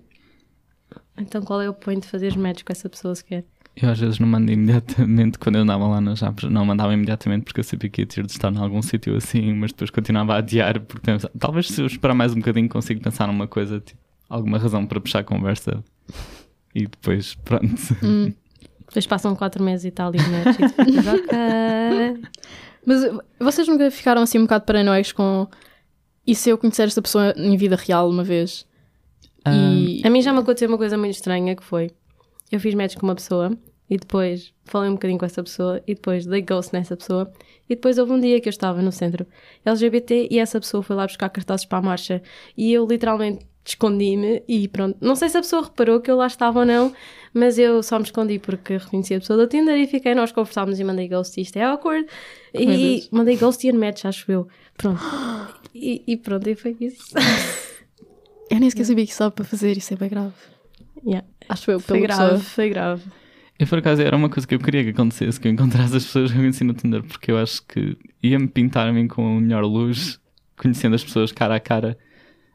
Então 1.18 1.42
qual 1.42 1.62
é 1.62 1.70
o 1.70 1.74
point 1.74 2.02
de 2.02 2.08
fazeres 2.08 2.36
match 2.38 2.64
com 2.64 2.72
essa 2.72 2.88
pessoa 2.88 3.14
sequer? 3.16 3.44
Eu 3.76 3.90
às 3.90 4.00
vezes 4.00 4.18
não 4.20 4.28
mando 4.28 4.52
imediatamente 4.52 5.38
quando 5.40 5.58
eu 5.58 5.62
andava 5.64 5.88
lá 5.88 6.00
nas 6.00 6.22
apps, 6.24 6.50
não 6.50 6.64
mandava 6.66 6.94
imediatamente 6.94 7.44
porque 7.44 7.60
eu 7.60 7.64
sabia 7.64 7.90
que 7.90 8.02
ia 8.02 8.08
ter 8.08 8.26
de 8.26 8.32
estar 8.32 8.52
em 8.52 8.58
algum 8.58 8.82
sítio 8.82 9.16
assim, 9.16 9.54
mas 9.54 9.72
depois 9.72 9.90
continuava 9.90 10.34
a 10.36 10.38
adiar 10.38 10.80
porque 10.80 11.12
talvez 11.38 11.68
se 11.68 11.82
eu 11.82 11.86
esperar 11.86 12.14
mais 12.14 12.32
um 12.32 12.38
bocadinho 12.38 12.70
consigo 12.70 13.02
pensar 13.02 13.28
numa 13.28 13.48
coisa, 13.48 13.80
tipo, 13.80 14.00
alguma 14.30 14.58
razão 14.58 14.86
para 14.86 15.00
puxar 15.00 15.20
a 15.20 15.24
conversa 15.24 15.84
e 16.74 16.88
depois 16.88 17.36
pronto. 17.36 17.98
Hum. 18.04 18.34
Depois 18.88 19.06
passam 19.06 19.36
quatro 19.36 19.62
meses 19.62 19.84
e 19.84 19.92
tal 19.92 20.14
e 20.16 20.18
ficas, 20.18 20.72
ok. 20.72 22.24
Mas 22.86 23.04
uh, 23.04 23.22
vocês 23.38 23.68
nunca 23.68 23.92
ficaram 23.92 24.22
assim 24.22 24.38
um 24.38 24.44
bocado 24.44 24.64
paranoicos 24.64 25.12
com 25.12 25.46
e 26.26 26.34
se 26.34 26.50
eu 26.50 26.58
conhecer 26.58 26.84
esta 26.84 27.02
pessoa 27.02 27.34
em 27.36 27.58
vida 27.58 27.76
real 27.76 28.10
uma 28.10 28.24
vez? 28.24 28.66
E 29.46 30.02
A 30.06 30.10
mim 30.10 30.22
já 30.22 30.32
me 30.32 30.40
aconteceu 30.40 30.70
uma 30.70 30.78
coisa 30.78 30.98
muito 30.98 31.16
estranha 31.16 31.54
que 31.54 31.64
foi, 31.64 31.92
eu 32.50 32.60
fiz 32.62 32.74
match 32.74 32.96
com 32.96 33.06
uma 33.06 33.16
pessoa 33.16 33.58
e 33.90 33.98
depois 33.98 34.54
falei 34.66 34.90
um 34.90 34.94
bocadinho 34.94 35.20
com 35.20 35.26
essa 35.26 35.42
pessoa 35.42 35.82
e 35.88 35.94
depois 35.96 36.26
dei 36.26 36.42
ghost 36.42 36.74
nessa 36.74 36.98
pessoa 36.98 37.32
e 37.70 37.76
depois 37.76 37.98
houve 37.98 38.12
um 38.12 38.20
dia 38.20 38.40
que 38.42 38.48
eu 38.48 38.52
estava 38.52 38.82
no 38.82 38.92
centro 38.92 39.26
LGBT 39.66 40.28
e 40.30 40.40
essa 40.40 40.60
pessoa 40.60 40.84
foi 40.84 40.96
lá 40.96 41.06
buscar 41.06 41.30
cartazes 41.30 41.66
para 41.66 41.78
a 41.78 41.82
marcha 41.82 42.22
e 42.58 42.74
eu 42.74 42.86
literalmente 42.86 43.46
escondi-me 43.72 44.44
e 44.48 44.68
pronto. 44.68 44.98
Não 45.02 45.16
sei 45.16 45.30
se 45.30 45.38
a 45.38 45.42
pessoa 45.42 45.64
reparou 45.64 46.00
que 46.00 46.10
eu 46.10 46.16
lá 46.16 46.28
estava 46.28 46.60
ou 46.60 46.66
não, 46.66 46.94
mas 47.34 47.58
eu 47.58 47.84
só 47.84 47.98
me 48.00 48.06
escondi 48.06 48.40
porque 48.40 48.78
reconheci 48.78 49.16
a 49.16 49.20
pessoa 49.20 49.38
do 49.38 49.48
Tinder 49.48 49.78
e 49.78 49.88
fiquei, 49.88 50.16
nós 50.16 50.32
conversámos 50.32 50.80
e 50.80 50.84
mandei 50.84 51.08
ghost 51.08 51.40
e 51.40 51.44
isto 51.44 51.58
é 51.58 51.64
awkward. 51.64 52.08
Meu 52.54 52.64
E 52.64 53.08
mandei 53.12 53.36
ghost 53.38 53.66
e 53.66 53.72
unmatch, 53.72 54.06
acho 54.06 54.32
eu. 54.32 54.48
Pronto. 54.78 55.02
E, 55.74 56.04
e 56.08 56.18
pronto, 56.18 56.50
e 56.50 56.56
foi 56.56 56.76
isso. 56.80 57.14
eu 58.50 58.60
nem 58.60 58.70
sequer 58.70 58.86
sabia 58.86 59.06
que 59.06 59.12
isso 59.12 59.20
dava 59.20 59.32
para 59.32 59.46
fazer, 59.46 59.78
isso 59.78 59.94
é 59.94 59.98
bem 59.98 60.10
grave. 60.10 60.34
Yeah. 61.06 61.28
Acho 61.48 61.72
eu, 61.72 61.80
Foi 61.80 62.02
grave, 62.02 62.22
pessoa. 62.22 62.40
foi 62.40 62.70
grave. 62.70 63.04
Eu, 63.60 63.66
por 63.66 63.80
acaso, 63.80 64.02
era 64.02 64.16
uma 64.16 64.30
coisa 64.30 64.48
que 64.48 64.54
eu 64.54 64.60
queria 64.60 64.84
que 64.84 64.90
acontecesse, 64.92 65.40
que 65.40 65.48
eu 65.48 65.52
encontrasse 65.52 65.96
as 65.96 66.06
pessoas 66.06 66.32
que 66.32 66.38
eu 66.38 66.42
conheci 66.42 66.64
no 66.64 66.74
Tinder, 66.74 67.04
porque 67.04 67.32
eu 67.32 67.38
acho 67.38 67.66
que 67.66 67.98
ia-me 68.22 68.48
pintar 68.48 68.88
a 68.88 68.94
mim 68.94 69.08
com 69.08 69.38
a 69.38 69.42
melhor 69.42 69.64
luz, 69.64 70.20
conhecendo 70.56 70.96
as 70.96 71.04
pessoas 71.04 71.32
cara 71.32 71.56
a 71.56 71.60
cara. 71.60 71.98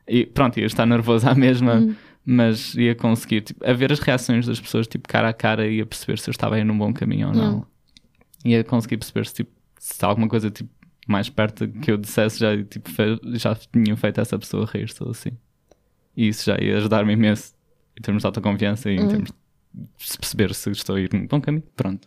E 0.09 0.27
pronto, 0.27 0.59
ia 0.59 0.67
estar 0.67 0.85
nervoso 0.87 1.29
à 1.29 1.35
mesma, 1.35 1.77
Hum. 1.77 1.95
mas 2.25 2.75
ia 2.75 2.95
conseguir, 2.95 3.43
tipo, 3.43 3.65
a 3.69 3.73
ver 3.73 3.93
as 3.93 3.99
reações 4.01 4.47
das 4.47 4.61
pessoas, 4.61 4.87
tipo, 4.87 5.09
cara 5.09 5.29
a 5.29 5.33
cara, 5.33 5.67
e 5.67 5.77
ia 5.77 5.87
perceber 5.87 6.19
se 6.19 6.29
eu 6.29 6.33
estava 6.33 6.57
aí 6.57 6.65
num 6.65 6.77
bom 6.77 6.93
caminho 6.93 7.29
ou 7.29 7.35
não. 7.35 7.67
Ia 8.45 8.65
conseguir 8.65 8.97
perceber 8.99 9.27
se, 9.27 9.35
tipo, 9.35 9.51
se 9.79 10.05
alguma 10.05 10.29
coisa, 10.29 10.51
tipo, 10.51 10.71
mais 11.07 11.29
perto 11.29 11.67
que 11.69 11.91
eu 11.91 11.97
dissesse 11.97 12.39
já, 12.41 12.57
tipo, 12.65 12.91
já 13.35 13.55
tinham 13.55 13.97
feito 13.97 14.21
essa 14.21 14.39
pessoa 14.39 14.67
rir, 14.67 14.91
ou 15.01 15.11
assim. 15.11 15.31
E 16.17 16.29
isso 16.29 16.45
já 16.47 16.57
ia 16.61 16.77
ajudar-me 16.79 17.13
imenso. 17.13 17.55
E 17.97 18.01
termos 18.01 18.23
de 18.23 18.27
autoconfiança 18.27 18.91
e 18.91 18.97
em 18.97 19.09
termos 19.09 19.31
de 19.75 20.19
perceber 20.19 20.55
se 20.55 20.71
estou 20.71 20.97
a 20.97 21.01
ir 21.01 21.11
num 21.13 21.27
bom 21.27 21.41
caminho. 21.41 21.65
Pronto. 21.77 22.07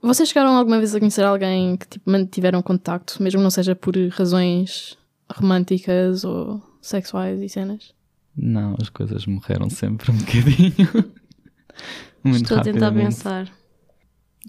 Vocês 0.00 0.28
chegaram 0.28 0.56
alguma 0.56 0.78
vez 0.78 0.94
a 0.94 0.98
conhecer 1.00 1.24
alguém 1.24 1.76
que 1.76 1.86
tipo, 1.88 2.10
mantiveram 2.10 2.62
contacto, 2.62 3.20
mesmo 3.22 3.40
não 3.42 3.50
seja 3.50 3.74
por 3.74 3.94
razões 4.10 4.96
românticas 5.30 6.24
ou 6.24 6.62
sexuais 6.80 7.40
e 7.40 7.48
cenas? 7.48 7.94
Não, 8.36 8.76
as 8.80 8.88
coisas 8.88 9.26
morreram 9.26 9.68
sempre 9.68 10.10
um 10.10 10.18
bocadinho. 10.18 11.12
Muito 12.22 12.42
Estou 12.42 12.58
a 12.58 12.62
tentar 12.62 12.92
pensar. 12.92 13.50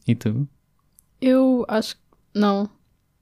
E 0.07 0.15
tu? 0.15 0.47
Eu 1.21 1.65
acho 1.67 1.95
que 1.95 2.01
não. 2.33 2.69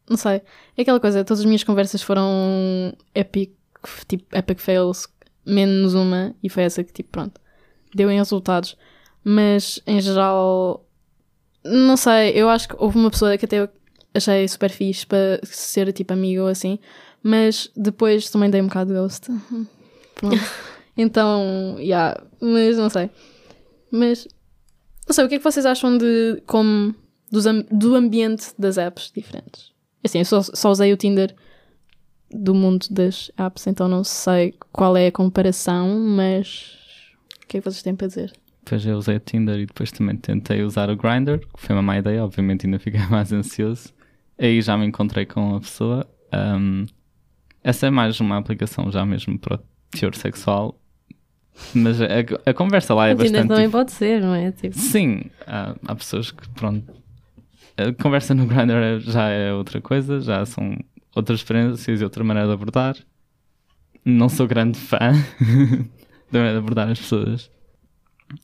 Não 0.09 0.17
sei. 0.17 0.41
É 0.77 0.81
aquela 0.81 0.99
coisa, 0.99 1.23
todas 1.23 1.39
as 1.39 1.45
minhas 1.45 1.63
conversas 1.63 2.01
foram 2.01 2.93
epic, 3.13 3.51
tipo, 4.07 4.35
epic 4.35 4.59
fails, 4.59 5.07
menos 5.45 5.93
uma, 5.93 6.35
e 6.41 6.49
foi 6.49 6.63
essa 6.63 6.83
que, 6.83 6.93
tipo, 6.93 7.09
pronto, 7.11 7.39
deu 7.93 8.09
em 8.09 8.17
resultados. 8.17 8.77
Mas, 9.23 9.81
em 9.85 9.99
geral, 9.99 10.85
não 11.63 11.97
sei, 11.97 12.31
eu 12.31 12.49
acho 12.49 12.69
que 12.69 12.75
houve 12.77 12.97
uma 12.97 13.11
pessoa 13.11 13.37
que 13.37 13.45
até 13.45 13.59
eu 13.59 13.69
achei 14.13 14.47
super 14.47 14.69
fixe 14.69 15.05
para 15.05 15.39
ser, 15.43 15.91
tipo, 15.91 16.13
amigo 16.13 16.43
ou 16.43 16.47
assim, 16.47 16.79
mas 17.27 17.69
depois 17.75 18.29
também 18.29 18.49
dei 18.49 18.61
um 18.61 18.67
bocado 18.67 18.93
de 18.93 18.97
ghost. 18.97 19.27
Pronto. 20.15 20.37
então, 20.95 21.75
yeah, 21.77 22.17
mas 22.39 22.77
não 22.77 22.89
sei. 22.89 23.09
Mas, 23.91 24.25
não 25.05 25.13
sei, 25.13 25.25
o 25.25 25.27
que 25.27 25.35
é 25.35 25.37
que 25.37 25.43
vocês 25.43 25.65
acham 25.65 25.97
de 25.97 26.41
como 26.47 26.95
dos 27.29 27.43
do 27.69 27.95
ambiente 27.95 28.53
das 28.57 28.77
apps 28.77 29.11
diferentes? 29.13 29.73
Assim, 30.05 30.19
eu 30.19 30.25
só, 30.25 30.41
só 30.41 30.71
usei 30.71 30.93
o 30.93 30.95
Tinder 30.95 31.35
do 32.31 32.55
mundo 32.55 32.87
das 32.89 33.29
apps, 33.37 33.67
então 33.67 33.89
não 33.89 34.05
sei 34.05 34.53
qual 34.71 34.95
é 34.95 35.07
a 35.07 35.11
comparação, 35.11 35.99
mas 35.99 36.77
o 37.43 37.47
que 37.47 37.57
é 37.57 37.59
que 37.59 37.69
vocês 37.69 37.83
têm 37.83 37.93
para 37.93 38.07
dizer? 38.07 38.31
Depois 38.63 38.85
eu 38.85 38.97
usei 38.97 39.17
o 39.17 39.19
Tinder 39.19 39.59
e 39.59 39.65
depois 39.65 39.91
também 39.91 40.15
tentei 40.15 40.63
usar 40.63 40.89
o 40.89 40.95
Grindr, 40.95 41.39
que 41.39 41.59
foi 41.59 41.75
uma 41.75 41.81
má 41.81 41.97
ideia, 41.97 42.23
obviamente 42.23 42.65
ainda 42.65 42.79
fiquei 42.79 43.05
mais 43.07 43.33
ansioso. 43.33 43.93
Aí 44.39 44.61
já 44.61 44.77
me 44.77 44.85
encontrei 44.85 45.25
com 45.25 45.57
a 45.57 45.59
pessoa. 45.59 46.07
Um, 46.33 46.85
essa 47.69 47.87
é 47.87 47.89
mais 47.89 48.19
uma 48.19 48.37
aplicação 48.37 48.89
já 48.91 49.05
mesmo 49.05 49.37
para 49.37 49.55
o 49.57 49.59
teor 49.91 50.15
sexual. 50.15 50.79
Mas 51.73 51.99
a, 52.01 52.05
a 52.45 52.53
conversa 52.53 52.93
lá 52.93 53.07
é 53.07 53.15
Tinder 53.15 53.31
bastante. 53.31 53.47
também 53.49 53.69
pode 53.69 53.91
ser, 53.91 54.21
não 54.21 54.33
é? 54.33 54.51
Tipo, 54.51 54.77
Sim, 54.77 55.23
há, 55.45 55.75
há 55.87 55.95
pessoas 55.95 56.31
que, 56.31 56.47
pronto. 56.49 56.93
A 57.75 57.91
conversa 58.01 58.33
no 58.35 58.45
Grindr 58.45 58.73
é- 58.75 58.99
já 58.99 59.27
é 59.29 59.51
outra 59.53 59.81
coisa, 59.81 60.21
já 60.21 60.45
são 60.45 60.77
outras 61.15 61.39
experiências 61.39 61.99
e 61.99 62.03
outra 62.03 62.23
maneira 62.23 62.47
de 62.47 62.53
abordar. 62.53 62.95
Não 64.05 64.29
sou 64.29 64.47
grande 64.47 64.77
fã 64.79 64.97
da 66.31 66.39
maneira 66.39 66.53
de 66.53 66.57
abordar 66.59 66.89
as 66.89 66.99
pessoas. 66.99 67.51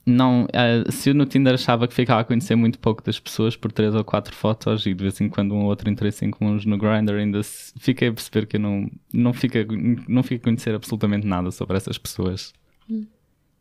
Não, 0.06 0.48
eh, 0.54 0.90
se 0.90 1.10
eu 1.10 1.14
no 1.14 1.26
Tinder 1.26 1.54
achava 1.54 1.88
que 1.88 1.94
ficava 1.94 2.22
a 2.22 2.24
conhecer 2.24 2.56
muito 2.56 2.80
pouco 2.80 3.04
das 3.04 3.20
pessoas 3.20 3.56
por 3.56 3.72
três 3.72 3.94
ou 3.94 4.04
quatro 4.04 4.34
fotos 4.34 4.86
e 4.86 4.94
de 4.94 5.04
vez 5.04 5.20
em 5.20 5.28
quando 5.28 5.54
um 5.54 5.64
ou 5.64 5.66
outro 5.66 5.90
interesse 5.90 6.26
em 6.26 6.32
comuns 6.32 6.66
no 6.66 6.78
Grindr, 6.78 7.16
ainda 7.16 7.42
fiquei 7.78 8.08
a 8.08 8.14
perceber 8.14 8.46
que 8.46 8.56
eu 8.56 8.62
não, 8.62 8.90
não, 9.12 9.34
fica, 9.34 9.66
não 10.08 10.24
fico 10.24 10.44
a 10.44 10.46
conhecer 10.46 10.74
absolutamente 10.74 11.28
nada 11.28 11.52
sobre 11.52 11.76
essas 11.76 11.98
pessoas. 11.98 12.54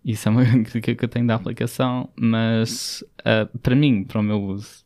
Isso 0.05 0.29
é 0.29 0.31
uma 0.31 0.45
crítica 0.64 0.95
que 0.95 1.05
eu 1.05 1.09
tenho 1.09 1.26
da 1.26 1.35
aplicação, 1.35 2.09
mas 2.17 3.05
ah, 3.25 3.49
para 3.61 3.75
mim, 3.75 4.05
para 4.05 4.21
o 4.21 4.23
meu 4.23 4.41
uso. 4.41 4.85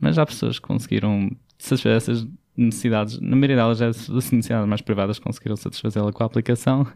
Mas 0.00 0.18
há 0.18 0.26
pessoas 0.26 0.58
que 0.58 0.66
conseguiram 0.66 1.30
satisfazer 1.58 1.96
essas 1.96 2.26
necessidades, 2.56 3.20
na 3.20 3.36
maioria 3.36 3.56
delas, 3.56 3.80
as 3.80 4.08
necessidades 4.08 4.68
mais 4.68 4.80
privadas 4.80 5.18
conseguiram 5.18 5.56
satisfazê-la 5.56 6.12
com 6.12 6.22
a 6.24 6.26
aplicação. 6.26 6.86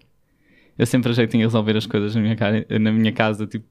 Eu 0.77 0.87
sempre 0.87 1.13
achei 1.13 1.25
que 1.25 1.31
tinha 1.31 1.43
que 1.43 1.47
resolver 1.47 1.77
as 1.77 1.87
coisas 1.87 2.15
na 2.15 2.21
minha, 2.21 2.37
na 2.81 2.93
minha 2.93 3.13
casa, 3.13 3.47
tipo, 3.47 3.65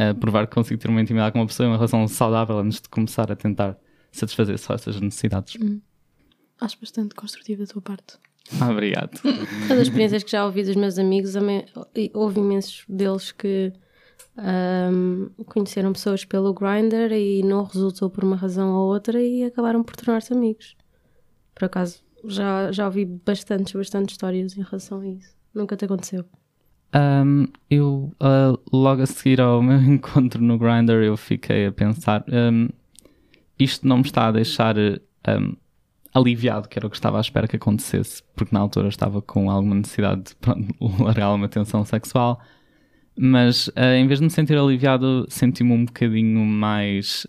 a 0.00 0.14
provar 0.14 0.46
que 0.46 0.54
consigo 0.54 0.80
ter 0.80 0.88
uma 0.88 1.00
intimidade 1.00 1.32
com 1.32 1.40
uma 1.40 1.46
pessoa, 1.46 1.68
uma 1.68 1.76
relação 1.76 2.06
saudável 2.08 2.58
antes 2.58 2.80
de 2.80 2.88
começar 2.88 3.30
a 3.30 3.36
tentar 3.36 3.76
satisfazer 4.10 4.58
só 4.58 4.74
essas 4.74 5.00
necessidades. 5.00 5.56
Acho 6.60 6.80
bastante 6.80 7.14
construtivo 7.14 7.64
da 7.64 7.72
tua 7.72 7.82
parte. 7.82 8.18
Ah, 8.60 8.70
Obrigado. 8.72 9.20
Todas 9.20 9.70
as 9.70 9.88
experiências 9.88 10.22
que 10.22 10.30
já 10.30 10.44
ouvi 10.44 10.62
dos 10.62 10.76
meus 10.76 10.98
amigos, 10.98 11.34
houve 12.14 12.40
imensos 12.40 12.84
deles 12.88 13.32
que 13.32 13.72
ahm, 14.36 15.28
conheceram 15.46 15.92
pessoas 15.92 16.24
pelo 16.24 16.54
Grindr 16.54 17.12
e 17.12 17.42
não 17.42 17.64
resultou 17.64 18.10
por 18.10 18.24
uma 18.24 18.36
razão 18.36 18.72
ou 18.72 18.92
outra 18.92 19.22
e 19.22 19.44
acabaram 19.44 19.82
por 19.82 19.96
tornar-se 19.96 20.32
amigos. 20.32 20.76
Por 21.54 21.66
acaso, 21.66 22.02
já, 22.24 22.72
já 22.72 22.86
ouvi 22.86 23.04
bastantes, 23.04 23.72
bastantes 23.72 24.14
histórias 24.14 24.56
em 24.56 24.62
relação 24.62 25.00
a 25.00 25.06
isso. 25.06 25.34
Nunca 25.54 25.76
te 25.76 25.84
aconteceu. 25.84 26.24
Um, 26.94 27.46
eu, 27.70 28.12
uh, 28.20 28.58
logo 28.72 29.02
a 29.02 29.06
seguir 29.06 29.40
ao 29.40 29.62
meu 29.62 29.80
encontro 29.80 30.42
no 30.42 30.58
Grindr, 30.58 31.02
eu 31.04 31.16
fiquei 31.16 31.66
a 31.66 31.72
pensar: 31.72 32.24
um, 32.28 32.68
isto 33.58 33.86
não 33.86 33.98
me 33.98 34.04
está 34.04 34.26
a 34.26 34.32
deixar 34.32 34.76
um, 34.76 35.56
aliviado, 36.12 36.68
que 36.68 36.78
era 36.78 36.86
o 36.86 36.90
que 36.90 36.96
estava 36.96 37.18
à 37.18 37.20
espera 37.20 37.46
que 37.46 37.56
acontecesse, 37.56 38.22
porque 38.34 38.54
na 38.54 38.60
altura 38.60 38.88
estava 38.88 39.22
com 39.22 39.50
alguma 39.50 39.76
necessidade 39.76 40.22
de 40.22 40.34
pronto, 40.40 40.74
largar 41.02 41.32
uma 41.32 41.48
tensão 41.48 41.84
sexual. 41.84 42.40
Mas 43.16 43.68
uh, 43.68 43.94
em 43.96 44.06
vez 44.06 44.18
de 44.18 44.24
me 44.24 44.30
sentir 44.30 44.56
aliviado, 44.56 45.26
senti-me 45.28 45.72
um 45.72 45.84
bocadinho 45.84 46.44
mais. 46.44 47.26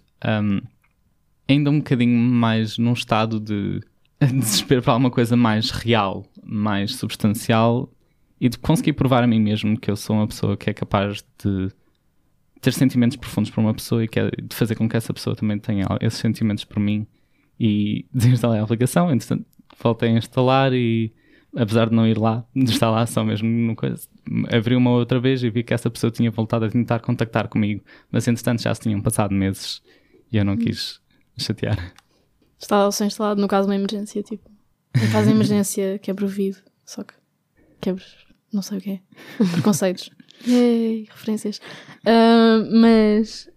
ainda 1.48 1.70
um 1.70 1.80
bocadinho 1.80 2.18
mais 2.18 2.78
num 2.78 2.94
estado 2.94 3.40
de 3.40 3.82
desespero 4.20 4.82
para 4.82 4.94
alguma 4.94 5.12
coisa 5.12 5.36
mais 5.36 5.70
real, 5.70 6.26
mais 6.44 6.96
substancial 6.96 7.92
e 8.42 8.50
de 8.50 8.58
conseguir 8.58 8.94
provar 8.94 9.24
a 9.24 9.28
mim 9.28 9.40
mesmo 9.40 9.80
que 9.80 9.92
eu 9.92 9.96
sou 9.96 10.16
uma 10.16 10.28
pessoa 10.28 10.58
que 10.58 10.68
é 10.68 10.74
capaz 10.74 11.24
de 11.38 11.70
ter 12.60 12.74
sentimentos 12.74 13.16
profundos 13.16 13.52
por 13.52 13.62
uma 13.62 13.74
pessoa 13.74 14.04
e 14.04 14.08
que 14.08 14.20
é 14.20 14.32
de 14.32 14.56
fazer 14.56 14.74
com 14.74 14.90
que 14.90 14.98
essa 14.98 15.14
pessoa 15.14 15.36
também 15.36 15.60
tenha 15.60 15.86
esses 16.02 16.20
sentimentos 16.20 16.66
por 16.66 16.80
mim 16.80 17.06
e 17.60 18.04
desinstalei 18.12 18.60
a 18.60 18.64
aplicação, 18.64 19.12
entretanto 19.12 19.46
voltei 19.82 20.10
a 20.10 20.18
instalar 20.18 20.74
e 20.74 21.14
apesar 21.56 21.90
de 21.90 21.96
não 21.96 22.08
ir 22.08 22.18
lá, 22.18 22.44
lá 22.82 23.06
só 23.06 23.24
mesmo 23.24 23.48
no 23.48 23.76
coisa, 23.76 24.08
abri 24.52 24.76
uma 24.76 24.90
outra 24.90 25.20
vez 25.20 25.44
e 25.44 25.50
vi 25.52 25.64
que 25.64 25.74
essa 25.74 25.90
pessoa 25.90 26.10
tinha 26.10 26.32
voltado 26.32 26.66
a 26.66 26.70
tentar 26.70 27.00
contactar 27.00 27.48
comigo, 27.48 27.84
mas 28.12 28.28
entretanto 28.28 28.64
já 28.64 28.74
se 28.74 28.82
tinham 28.82 29.02
passado 29.02 29.36
meses 29.36 29.84
e 30.32 30.38
eu 30.38 30.46
não 30.46 30.58
quis 30.58 31.00
chatear. 31.38 31.94
Está 32.58 32.90
só 32.92 33.06
instalado 33.06 33.40
no 33.40 33.48
caso 33.48 33.68
de 33.68 33.74
uma 33.74 33.76
emergência, 33.76 34.22
tipo. 34.24 34.50
Em 34.96 35.12
caso 35.12 35.28
de 35.28 35.34
emergência, 35.34 36.00
quebra 36.00 36.26
o 36.26 36.28
vidro. 36.28 36.62
Só 36.86 37.04
que 37.04 37.14
quebras, 37.82 38.16
não 38.54 38.62
sei 38.62 38.78
o 38.78 38.82
que 38.82 38.92
é. 38.92 39.00
Preconceitos. 39.52 40.10
Yay, 40.48 41.08
referências. 41.10 41.62
Ah, 42.06 42.64
mas, 42.72 43.50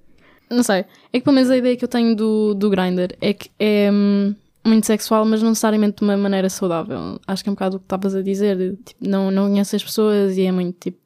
não 0.51 0.63
sei. 0.63 0.85
É 1.13 1.19
que 1.19 1.21
pelo 1.21 1.35
menos 1.35 1.51
a 1.51 1.57
ideia 1.57 1.77
que 1.77 1.85
eu 1.85 1.89
tenho 1.89 2.15
do, 2.15 2.55
do 2.55 2.71
Grindr 2.71 3.17
é 3.21 3.33
que 3.33 3.51
é 3.59 3.91
hum, 3.93 4.35
muito 4.65 4.87
sexual, 4.87 5.25
mas 5.25 5.43
não 5.43 5.51
necessariamente 5.51 5.99
de 5.99 6.03
uma 6.03 6.17
maneira 6.17 6.49
saudável. 6.49 7.21
Acho 7.27 7.43
que 7.43 7.49
é 7.49 7.53
um 7.53 7.55
bocado 7.55 7.77
o 7.77 7.81
que 7.81 7.87
estavas 7.87 8.15
a 8.15 8.23
dizer. 8.23 8.77
Tipo, 8.85 9.09
não, 9.09 9.31
não 9.31 9.49
conheces 9.49 9.75
as 9.75 9.85
pessoas 9.85 10.37
e 10.37 10.43
é 10.43 10.53
muito, 10.53 10.77
tipo, 10.79 10.99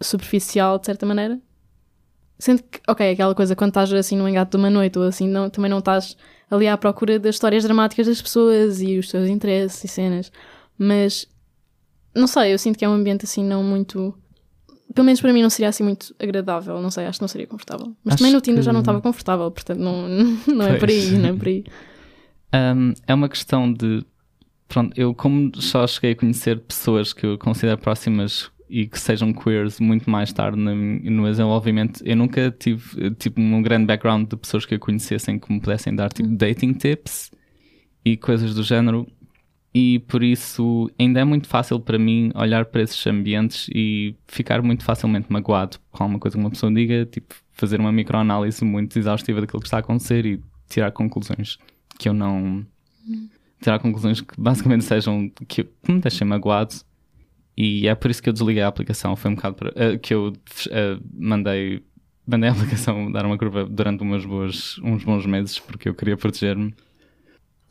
superficial, 0.00 0.78
de 0.78 0.86
certa 0.86 1.06
maneira. 1.06 1.40
Sendo 2.38 2.62
que, 2.62 2.80
ok, 2.88 3.12
aquela 3.12 3.34
coisa, 3.34 3.54
quando 3.54 3.70
estás 3.70 3.92
assim 3.92 4.16
no 4.16 4.28
engate 4.28 4.50
de 4.50 4.56
uma 4.56 4.68
noite 4.68 4.98
ou 4.98 5.04
assim, 5.04 5.28
não, 5.28 5.48
também 5.48 5.70
não 5.70 5.78
estás 5.78 6.16
ali 6.50 6.66
à 6.66 6.76
procura 6.76 7.18
das 7.18 7.36
histórias 7.36 7.62
dramáticas 7.62 8.06
das 8.06 8.20
pessoas 8.20 8.80
e 8.82 8.98
os 8.98 9.08
seus 9.08 9.28
interesses 9.28 9.84
e 9.84 9.88
cenas. 9.88 10.32
Mas, 10.76 11.26
não 12.14 12.26
sei, 12.26 12.52
eu 12.52 12.58
sinto 12.58 12.78
que 12.78 12.84
é 12.84 12.88
um 12.88 12.92
ambiente 12.94 13.24
assim 13.24 13.44
não 13.44 13.62
muito. 13.62 14.14
Pelo 14.94 15.06
menos 15.06 15.20
para 15.20 15.32
mim 15.32 15.40
não 15.42 15.48
seria 15.50 15.68
assim 15.70 15.82
muito 15.82 16.14
agradável, 16.20 16.80
não 16.82 16.90
sei, 16.90 17.06
acho 17.06 17.18
que 17.18 17.22
não 17.22 17.28
seria 17.28 17.46
confortável. 17.46 17.94
Mas 18.04 18.14
Acho 18.14 18.18
também 18.22 18.32
no 18.34 18.40
Tinder 18.42 18.62
já 18.62 18.70
que- 18.70 18.74
não 18.74 18.80
estava 18.80 19.00
confortável, 19.00 19.50
portanto 19.50 19.78
não, 19.78 20.06
não 20.46 20.66
é 20.66 20.76
por 20.78 20.88
aí, 20.88 21.10
não 21.18 21.28
é 21.30 21.32
por 21.32 21.48
aí. 21.48 21.64
Um, 22.54 22.92
é 23.06 23.14
uma 23.14 23.28
questão 23.28 23.72
de. 23.72 24.04
Pronto, 24.68 24.92
eu 24.98 25.14
como 25.14 25.50
só 25.60 25.86
cheguei 25.86 26.12
a 26.12 26.16
conhecer 26.16 26.60
pessoas 26.60 27.12
que 27.12 27.24
eu 27.26 27.38
considero 27.38 27.78
próximas 27.78 28.50
e 28.68 28.86
que 28.86 28.98
sejam 28.98 29.32
queers 29.32 29.78
muito 29.80 30.08
mais 30.08 30.32
tarde 30.32 30.58
min- 30.58 31.00
no 31.10 31.24
desenvolvimento, 31.26 32.02
eu 32.06 32.16
nunca 32.16 32.50
tive 32.50 33.10
tipo 33.16 33.38
um 33.40 33.60
grande 33.62 33.84
background 33.86 34.28
de 34.30 34.36
pessoas 34.36 34.64
que 34.64 34.74
eu 34.74 34.78
conhecessem 34.78 35.38
que 35.38 35.52
me 35.52 35.60
pudessem 35.60 35.94
dar 35.94 36.10
tipo 36.10 36.28
dating 36.28 36.72
tips 36.72 37.30
e 38.04 38.16
coisas 38.16 38.54
do 38.54 38.62
género. 38.62 39.06
E 39.74 40.00
por 40.00 40.22
isso 40.22 40.90
ainda 40.98 41.20
é 41.20 41.24
muito 41.24 41.48
fácil 41.48 41.80
para 41.80 41.98
mim 41.98 42.30
olhar 42.34 42.66
para 42.66 42.82
esses 42.82 43.06
ambientes 43.06 43.68
e 43.74 44.14
ficar 44.26 44.60
muito 44.60 44.84
facilmente 44.84 45.32
magoado 45.32 45.78
com 45.90 46.02
alguma 46.02 46.18
coisa 46.20 46.36
que 46.36 46.42
uma 46.42 46.50
pessoa 46.50 46.72
diga, 46.72 47.06
tipo 47.06 47.34
fazer 47.52 47.80
uma 47.80 47.90
microanálise 47.92 48.64
muito 48.64 48.98
exaustiva 48.98 49.40
daquilo 49.40 49.60
que 49.60 49.66
está 49.66 49.78
a 49.78 49.80
acontecer 49.80 50.26
e 50.26 50.40
tirar 50.68 50.90
conclusões 50.90 51.58
que 51.98 52.08
eu 52.08 52.12
não. 52.14 52.66
tirar 53.62 53.78
conclusões 53.78 54.20
que 54.20 54.34
basicamente 54.38 54.84
sejam. 54.84 55.30
que, 55.48 55.66
me 55.88 56.00
deixem 56.00 56.26
magoado. 56.26 56.74
E 57.56 57.86
é 57.86 57.94
por 57.94 58.10
isso 58.10 58.22
que 58.22 58.28
eu 58.28 58.32
desliguei 58.32 58.62
a 58.62 58.68
aplicação. 58.68 59.14
Foi 59.14 59.30
um 59.30 59.34
bocado 59.34 59.54
para- 59.56 59.72
eh, 59.76 59.98
que 59.98 60.12
eu 60.14 60.32
eh, 60.70 60.98
mandei. 61.14 61.82
Mandei 62.26 62.48
a 62.48 62.52
aplicação 62.54 63.10
dar 63.12 63.24
uma 63.26 63.36
curva 63.38 63.64
durante 63.64 64.02
umas 64.02 64.24
boas, 64.24 64.78
uns 64.82 65.04
bons 65.04 65.24
meses 65.26 65.58
porque 65.58 65.88
eu 65.88 65.94
queria 65.94 66.16
proteger-me. 66.16 66.74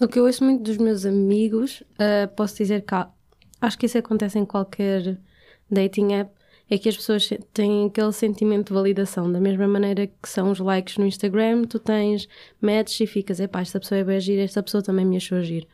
O 0.02 0.08
que 0.08 0.18
eu 0.18 0.26
ouço 0.26 0.44
muito 0.44 0.64
dos 0.64 0.78
meus 0.78 1.06
amigos, 1.06 1.84
ah, 2.00 2.28
posso 2.36 2.58
dizer 2.58 2.82
que 2.82 2.96
há- 2.96 3.08
acho 3.62 3.78
que 3.78 3.86
isso 3.86 4.00
acontece 4.00 4.40
em 4.40 4.46
qualquer 4.46 5.20
dating 5.70 6.14
app, 6.14 6.32
é 6.68 6.78
que 6.78 6.90
as 6.90 6.98
pessoas 6.98 7.30
têm 7.54 7.86
aquele 7.86 8.12
sentimento 8.12 8.70
de 8.70 8.74
validação, 8.74 9.32
da 9.32 9.40
mesma 9.40 9.68
maneira 9.68 10.08
que 10.08 10.28
são 10.28 10.50
os 10.50 10.58
likes 10.60 10.98
no 10.98 11.06
Instagram, 11.06 11.66
tu 11.66 11.78
tens 11.78 12.28
matches 12.60 13.00
e 13.02 13.06
ficas, 13.06 13.40
epá, 13.40 13.62
esta 13.62 13.80
pessoa 13.80 14.00
é 14.00 14.04
bem 14.04 14.20
gira, 14.20 14.42
esta 14.42 14.64
pessoa 14.64 14.82
também 14.82 15.06
me 15.06 15.18
achou 15.18 15.38
agir. 15.38 15.68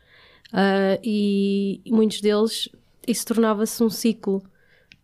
e 1.04 1.82
muitos 1.88 2.20
deles, 2.20 2.68
isso 3.08 3.26
tornava-se 3.26 3.82
um 3.84 3.90
ciclo, 3.90 4.42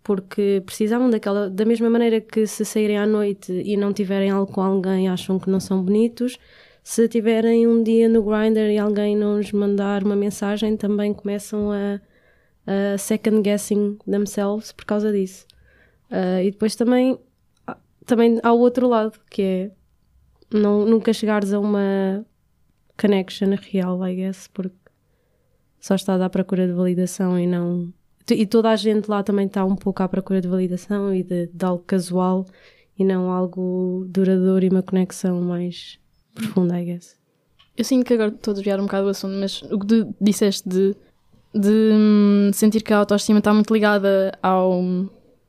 porque 0.03 0.61
precisavam 0.65 1.09
daquela, 1.09 1.49
da 1.49 1.63
mesma 1.63 1.89
maneira 1.89 2.19
que 2.19 2.45
se 2.45 2.65
saírem 2.65 2.97
à 2.97 3.05
noite 3.07 3.53
e 3.53 3.77
não 3.77 3.93
tiverem 3.93 4.31
algo 4.31 4.51
com 4.51 4.61
alguém, 4.61 5.07
acham 5.07 5.39
que 5.39 5.49
não 5.49 5.59
são 5.59 5.81
bonitos, 5.81 6.37
se 6.83 7.07
tiverem 7.07 7.65
um 7.65 7.81
dia 7.81 8.09
no 8.09 8.21
Grindr 8.21 8.69
e 8.71 8.77
alguém 8.77 9.15
não 9.15 9.37
nos 9.37 9.51
mandar 9.53 10.03
uma 10.03 10.17
mensagem, 10.17 10.75
também 10.75 11.13
começam 11.13 11.71
a, 11.71 12.01
a 12.67 12.97
second 12.97 13.41
guessing 13.41 13.97
themselves 14.05 14.73
por 14.73 14.83
causa 14.83 15.11
disso. 15.11 15.47
Ah, 16.11 16.43
e 16.43 16.51
depois 16.51 16.75
também, 16.75 17.17
ah, 17.65 17.77
também 18.05 18.39
há 18.43 18.51
o 18.51 18.59
outro 18.59 18.87
lado, 18.87 19.19
que 19.31 19.41
é 19.41 19.71
não, 20.53 20.85
nunca 20.85 21.13
chegares 21.13 21.53
a 21.53 21.59
uma 21.59 22.25
connection 22.99 23.55
real, 23.71 24.05
I 24.05 24.15
guess, 24.15 24.47
porque 24.49 24.75
só 25.79 25.95
estás 25.95 26.21
à 26.21 26.29
procura 26.29 26.67
de 26.67 26.73
validação 26.73 27.39
e 27.39 27.47
não. 27.47 27.93
E 28.29 28.45
toda 28.45 28.69
a 28.69 28.75
gente 28.75 29.09
lá 29.09 29.23
também 29.23 29.47
está 29.47 29.65
um 29.65 29.75
pouco 29.75 30.03
à 30.03 30.07
procura 30.07 30.41
de 30.41 30.47
validação 30.47 31.13
e 31.13 31.23
de, 31.23 31.47
de 31.47 31.65
algo 31.65 31.83
casual 31.83 32.45
e 32.97 33.03
não 33.03 33.31
algo 33.31 34.05
duradouro 34.07 34.63
e 34.63 34.69
uma 34.69 34.83
conexão 34.83 35.41
mais 35.41 35.99
profunda, 36.33 36.79
I 36.79 36.85
guess. 36.85 37.15
Eu 37.75 37.83
sinto 37.83 38.05
que 38.05 38.13
agora 38.13 38.29
estou 38.29 38.51
a 38.51 38.55
desviar 38.55 38.79
um 38.79 38.83
bocado 38.83 39.07
o 39.07 39.09
assunto, 39.09 39.35
mas 39.39 39.61
o 39.63 39.79
que 39.79 39.87
tu 39.87 40.15
disseste 40.21 40.67
de, 40.67 40.95
de 41.53 41.91
hum, 41.93 42.51
sentir 42.53 42.83
que 42.83 42.93
a 42.93 42.97
autoestima 42.97 43.39
está 43.39 43.53
muito 43.53 43.73
ligada 43.73 44.37
ao. 44.41 44.81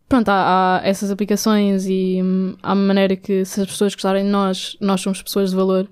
Pronto, 0.08 0.28
a, 0.28 0.80
a 0.80 0.86
essas 0.86 1.10
aplicações 1.10 1.86
e 1.86 2.20
hum, 2.22 2.56
à 2.62 2.74
maneira 2.74 3.16
que 3.16 3.44
se 3.44 3.60
as 3.60 3.66
pessoas 3.66 3.94
gostarem 3.94 4.24
de 4.24 4.30
nós, 4.30 4.76
nós 4.80 5.00
somos 5.00 5.22
pessoas 5.22 5.50
de 5.50 5.56
valor 5.56 5.88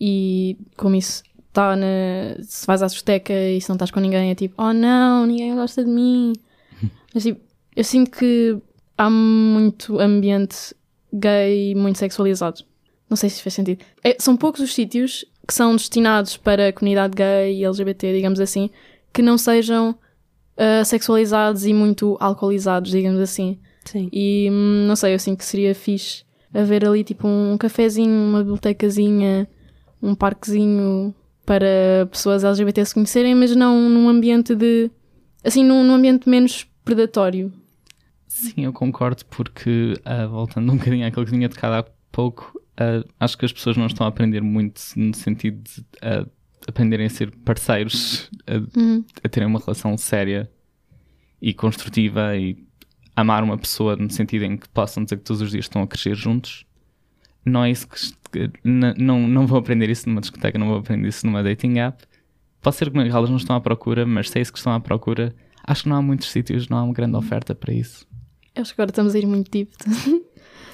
e 0.00 0.58
como 0.76 0.96
isso 0.96 1.22
está 1.48 1.76
na. 1.76 2.36
Se 2.42 2.66
vais 2.66 2.82
à 2.82 2.86
discoteca 2.86 3.32
e 3.32 3.60
se 3.60 3.68
não 3.68 3.76
estás 3.76 3.90
com 3.90 4.00
ninguém 4.00 4.30
é 4.30 4.34
tipo, 4.34 4.54
oh 4.62 4.72
não, 4.72 5.26
ninguém 5.26 5.54
gosta 5.54 5.84
de 5.84 5.90
mim. 5.90 6.32
Mas 7.14 7.22
tipo, 7.22 7.40
eu 7.74 7.84
sinto 7.84 8.10
que 8.10 8.58
há 8.98 9.08
muito 9.08 9.98
ambiente 9.98 10.74
gay 11.12 11.74
muito 11.74 11.98
sexualizado. 11.98 12.64
Não 13.08 13.16
sei 13.16 13.30
se 13.30 13.42
faz 13.42 13.54
sentido. 13.54 13.84
É- 14.02 14.16
são 14.18 14.36
poucos 14.36 14.60
os 14.60 14.74
sítios 14.74 15.24
que 15.46 15.54
são 15.54 15.76
destinados 15.76 16.36
para 16.36 16.68
a 16.68 16.72
comunidade 16.72 17.14
gay 17.14 17.54
e 17.60 17.64
LGBT, 17.64 18.14
digamos 18.14 18.40
assim, 18.40 18.70
que 19.12 19.20
não 19.22 19.36
sejam 19.36 19.94
ah, 20.56 20.84
sexualizados 20.84 21.66
e 21.66 21.72
muito 21.72 22.16
alcoolizados, 22.20 22.90
digamos 22.90 23.20
assim. 23.20 23.58
Sim. 23.84 24.08
E 24.12 24.48
hum, 24.50 24.86
não 24.86 24.96
sei, 24.96 25.14
eu 25.14 25.18
sinto 25.18 25.38
que 25.38 25.44
seria 25.44 25.74
fixe 25.74 26.24
haver 26.54 26.86
ali 26.86 27.02
tipo 27.02 27.26
um 27.26 27.58
cafezinho, 27.58 28.28
uma 28.28 28.38
bibliotecazinha, 28.38 29.48
um 30.00 30.14
parquezinho 30.14 31.12
para 31.44 32.06
pessoas 32.10 32.44
LGBT 32.44 32.84
se 32.84 32.94
conhecerem, 32.94 33.34
mas 33.34 33.54
não 33.56 33.88
num 33.90 34.08
ambiente 34.08 34.54
de. 34.54 34.90
assim, 35.42 35.64
num, 35.64 35.82
num 35.84 35.94
ambiente 35.94 36.28
menos 36.28 36.66
predatório. 36.84 37.52
Sim, 38.28 38.64
eu 38.64 38.72
concordo, 38.72 39.24
porque 39.26 39.94
ah, 40.04 40.26
voltando 40.26 40.72
um 40.72 40.76
bocadinho 40.76 41.06
àquilo 41.06 41.24
que 41.26 41.32
tinha 41.32 41.48
tocado 41.48 41.74
há 41.74 41.84
pouco, 42.10 42.53
ah, 42.76 43.04
acho 43.20 43.36
que 43.38 43.44
as 43.44 43.52
pessoas 43.52 43.76
não 43.76 43.86
estão 43.86 44.06
a 44.06 44.08
aprender 44.08 44.40
muito 44.42 44.80
no 44.96 45.14
sentido 45.14 45.62
de 45.62 45.84
ah, 46.02 46.26
aprenderem 46.66 47.06
a 47.06 47.10
ser 47.10 47.30
parceiros, 47.44 48.30
a, 48.46 48.78
Uhum. 48.78 49.04
a 49.22 49.28
terem 49.28 49.48
uma 49.48 49.58
relação 49.60 49.96
séria 49.96 50.50
e 51.40 51.52
construtiva 51.52 52.36
e 52.36 52.64
amar 53.16 53.42
uma 53.44 53.56
pessoa 53.58 53.96
no 53.96 54.10
sentido 54.10 54.44
em 54.44 54.56
que 54.56 54.68
possam 54.70 55.04
dizer 55.04 55.18
que 55.18 55.24
todos 55.24 55.42
os 55.42 55.50
dias 55.50 55.66
estão 55.66 55.82
a 55.82 55.86
crescer 55.86 56.14
juntos. 56.14 56.64
Não 57.44 57.62
é 57.64 57.70
isso 57.70 57.86
que. 57.86 58.00
que- 58.32 58.50
n- 58.64 58.94
não, 58.98 59.28
não 59.28 59.46
vou 59.46 59.58
aprender 59.58 59.88
isso 59.90 60.08
numa 60.08 60.20
discoteca, 60.20 60.58
não 60.58 60.66
vou 60.68 60.78
aprender 60.78 61.06
isso 61.08 61.26
numa 61.26 61.42
dating 61.42 61.78
app. 61.78 62.02
Pode 62.62 62.76
ser 62.76 62.90
que 62.90 62.98
elas 62.98 63.28
não 63.28 63.36
estão 63.36 63.54
à 63.54 63.60
procura, 63.60 64.06
mas 64.06 64.30
se 64.30 64.38
é 64.38 64.42
isso 64.42 64.50
que 64.50 64.58
estão 64.58 64.72
à 64.72 64.80
procura, 64.80 65.34
acho 65.66 65.82
que 65.82 65.88
não 65.90 65.96
há 65.96 66.02
muitos 66.02 66.30
sítios, 66.30 66.66
não 66.68 66.78
há 66.78 66.82
uma 66.82 66.94
grande 66.94 67.14
oferta 67.16 67.54
para 67.54 67.74
isso. 67.74 68.06
Acho 68.56 68.74
que 68.74 68.80
agora 68.80 68.90
estamos 68.90 69.14
a 69.14 69.18
ir 69.18 69.26
muito 69.26 69.50
deep. 69.50 69.70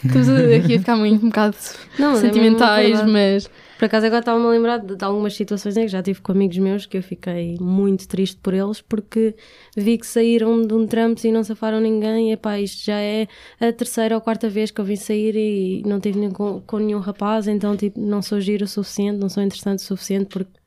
estamos 0.07 0.29
aqui 0.29 0.75
a 0.75 0.79
ficar 0.79 0.97
muito 0.97 1.25
um 1.25 1.29
bocado 1.29 1.57
Não, 1.99 2.13
é 2.13 2.17
sentimentais, 2.17 3.03
mas. 3.07 3.51
Por 3.79 3.87
acaso 3.87 4.05
agora 4.05 4.21
estava-me 4.21 4.45
a 4.45 4.51
lembrar 4.51 4.77
de, 4.77 4.95
de 4.95 5.03
algumas 5.03 5.35
situações 5.35 5.75
em 5.75 5.83
que 5.83 5.89
já 5.89 6.03
tive 6.03 6.21
com 6.21 6.33
amigos 6.33 6.59
meus 6.59 6.85
que 6.85 6.99
eu 6.99 7.03
fiquei 7.03 7.57
muito 7.59 8.07
triste 8.07 8.37
por 8.37 8.53
eles 8.53 8.83
porque 8.83 9.35
vi 9.75 9.97
que 9.97 10.07
saíram 10.07 10.61
de 10.61 10.75
um 10.75 10.87
trampo 10.87 11.19
e 11.27 11.33
não 11.33 11.43
safaram 11.43 11.81
ninguém 11.81 12.29
e 12.29 12.33
epá, 12.35 12.61
isto 12.61 12.85
já 12.85 13.01
é 13.01 13.27
a 13.59 13.73
terceira 13.73 14.15
ou 14.15 14.21
quarta 14.21 14.51
vez 14.51 14.71
que 14.71 14.83
eu 14.83 14.85
vim 14.85 14.97
sair 14.97 15.35
e 15.35 15.83
não 15.87 15.99
tive 15.99 16.19
nenhum, 16.19 16.33
com, 16.33 16.61
com 16.61 16.79
nenhum 16.79 16.99
rapaz, 16.99 17.49
então 17.49 17.75
tipo, 17.75 17.99
não 17.99 18.21
sou 18.21 18.39
giro 18.39 18.67
o 18.67 18.69
suficiente, 18.69 19.19
não 19.19 19.31
sou 19.31 19.43
interessante 19.43 19.79
o 19.79 19.83
suficiente 19.83 20.27
porque, 20.27 20.61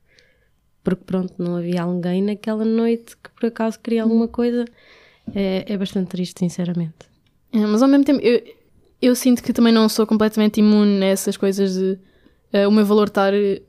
porque 0.82 1.04
pronto, 1.04 1.34
não 1.38 1.54
havia 1.54 1.82
alguém 1.82 2.20
naquela 2.20 2.64
noite 2.64 3.16
que 3.16 3.30
por 3.30 3.46
acaso 3.46 3.78
queria 3.78 4.02
alguma 4.02 4.26
coisa. 4.26 4.64
É, 5.32 5.64
é 5.72 5.78
bastante 5.78 6.08
triste, 6.08 6.40
sinceramente. 6.40 7.06
É, 7.52 7.58
mas 7.58 7.80
ao 7.80 7.88
mesmo 7.88 8.04
tempo, 8.04 8.20
eu, 8.20 8.42
eu 9.06 9.14
sinto 9.14 9.42
que 9.42 9.52
também 9.52 9.72
não 9.72 9.88
sou 9.88 10.06
completamente 10.06 10.60
imune 10.60 11.02
a 11.04 11.08
essas 11.08 11.36
coisas 11.36 11.74
de 11.74 11.98
eh, 12.52 12.66
o 12.66 12.70
meu 12.70 12.84
valor 12.84 13.08
estar 13.08 13.32
eh, 13.34 13.60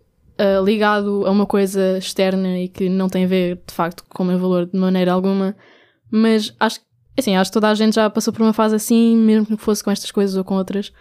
ligado 0.64 1.26
a 1.26 1.32
uma 1.32 1.46
coisa 1.46 1.98
externa 1.98 2.60
e 2.60 2.68
que 2.68 2.90
não 2.90 3.10
tem 3.10 3.26
a 3.26 3.28
ver, 3.28 3.62
de 3.68 3.74
facto, 3.74 4.04
com 4.10 4.24
o 4.24 4.26
meu 4.26 4.38
valor 4.38 4.66
de 4.66 4.78
maneira 4.78 5.12
alguma. 5.12 5.56
Mas 6.12 6.54
acho, 6.60 6.80
assim, 7.18 7.36
acho 7.36 7.50
que 7.50 7.54
toda 7.54 7.70
a 7.70 7.76
gente 7.76 7.96
já 7.96 8.10
passou 8.10 8.34
por 8.34 8.42
uma 8.42 8.54
fase 8.54 8.76
assim, 8.76 9.16
mesmo 9.18 9.46
que 9.46 9.58
fosse 9.58 9.84
com 9.84 9.92
estas 9.92 10.12
coisas 10.12 10.36
ou 10.36 10.44
com 10.44 10.56
outras. 10.56 10.92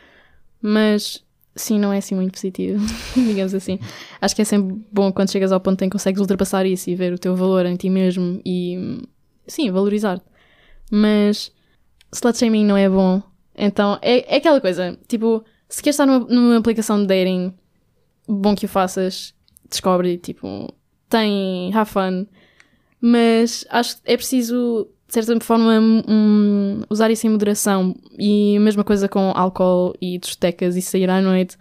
Mas 0.62 1.24
sim, 1.56 1.78
não 1.78 1.92
é 1.92 1.98
assim 1.98 2.14
muito 2.14 2.32
positivo, 2.32 2.84
digamos 3.14 3.54
assim. 3.54 3.78
Acho 4.20 4.34
que 4.34 4.42
é 4.42 4.44
sempre 4.44 4.76
bom 4.90 5.12
quando 5.12 5.30
chegas 5.30 5.52
ao 5.52 5.60
ponto 5.60 5.82
em 5.82 5.88
que 5.88 5.92
consegues 5.92 6.20
ultrapassar 6.20 6.66
isso 6.66 6.90
e 6.90 6.94
ver 6.94 7.12
o 7.12 7.18
teu 7.18 7.36
valor 7.36 7.66
em 7.66 7.76
ti 7.76 7.90
mesmo 7.90 8.40
e, 8.44 9.02
sim, 9.46 9.70
valorizar-te. 9.70 10.24
Mas 10.90 11.52
slut 12.12 12.38
shaming 12.38 12.64
não 12.64 12.76
é 12.76 12.88
bom. 12.88 13.22
Então, 13.56 13.98
é, 14.02 14.34
é 14.34 14.38
aquela 14.38 14.60
coisa, 14.60 14.98
tipo, 15.06 15.44
se 15.68 15.82
queres 15.82 15.94
estar 15.94 16.06
numa, 16.06 16.26
numa 16.26 16.56
aplicação 16.56 17.00
de 17.00 17.06
dating, 17.06 17.54
bom 18.28 18.54
que 18.54 18.66
o 18.66 18.68
faças, 18.68 19.34
descobre, 19.68 20.18
tipo, 20.18 20.72
tem, 21.08 21.72
have 21.74 21.90
fun. 21.90 22.26
Mas 23.00 23.66
acho 23.70 23.96
que 23.96 24.02
é 24.04 24.16
preciso, 24.16 24.88
de 25.06 25.14
certa 25.14 25.38
forma, 25.40 25.78
hum, 25.80 26.82
usar 26.88 27.10
isso 27.10 27.26
em 27.26 27.30
moderação. 27.30 27.94
E 28.18 28.56
a 28.56 28.60
mesma 28.60 28.82
coisa 28.82 29.08
com 29.08 29.30
álcool 29.34 29.94
e 30.00 30.18
discotecas 30.18 30.76
e 30.76 30.82
sair 30.82 31.10
à 31.10 31.20
noite. 31.20 31.56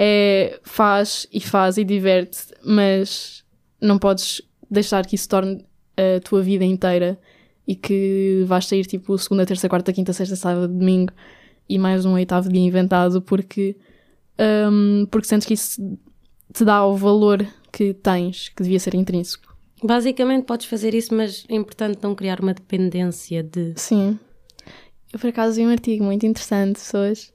É, 0.00 0.60
faz 0.62 1.26
e 1.32 1.40
faz 1.40 1.76
e 1.76 1.84
diverte, 1.84 2.38
mas 2.64 3.44
não 3.80 3.98
podes 3.98 4.40
deixar 4.70 5.04
que 5.04 5.16
isso 5.16 5.28
torne 5.28 5.64
a 5.96 6.20
tua 6.20 6.40
vida 6.40 6.64
inteira 6.64 7.18
e 7.66 7.74
que 7.74 8.44
vais 8.46 8.66
sair 8.66 8.84
tipo 8.86 9.18
segunda, 9.18 9.44
terça, 9.44 9.68
quarta, 9.68 9.92
quinta, 9.92 10.12
sexta, 10.12 10.36
sábado, 10.36 10.68
domingo 10.68 11.12
e 11.68 11.78
mais 11.78 12.04
um 12.04 12.14
oitavo 12.14 12.48
dia 12.48 12.62
inventado 12.62 13.20
porque, 13.20 13.76
hum, 14.70 15.06
porque 15.10 15.26
sentes 15.26 15.46
que 15.46 15.54
isso 15.54 15.98
te 16.52 16.64
dá 16.64 16.84
o 16.86 16.96
valor 16.96 17.46
que 17.72 17.94
tens, 17.94 18.48
que 18.48 18.62
devia 18.62 18.80
ser 18.80 18.94
intrínseco. 18.94 19.56
Basicamente 19.82 20.44
podes 20.44 20.66
fazer 20.66 20.94
isso, 20.94 21.14
mas 21.14 21.44
é 21.48 21.54
importante 21.54 22.00
não 22.02 22.14
criar 22.14 22.40
uma 22.40 22.54
dependência 22.54 23.42
de. 23.42 23.74
Sim. 23.76 24.18
Eu 25.12 25.18
por 25.18 25.28
acaso 25.28 25.56
vi 25.56 25.66
um 25.66 25.70
artigo 25.70 26.04
muito 26.04 26.26
interessante, 26.26 26.80
pessoas, 26.80 27.32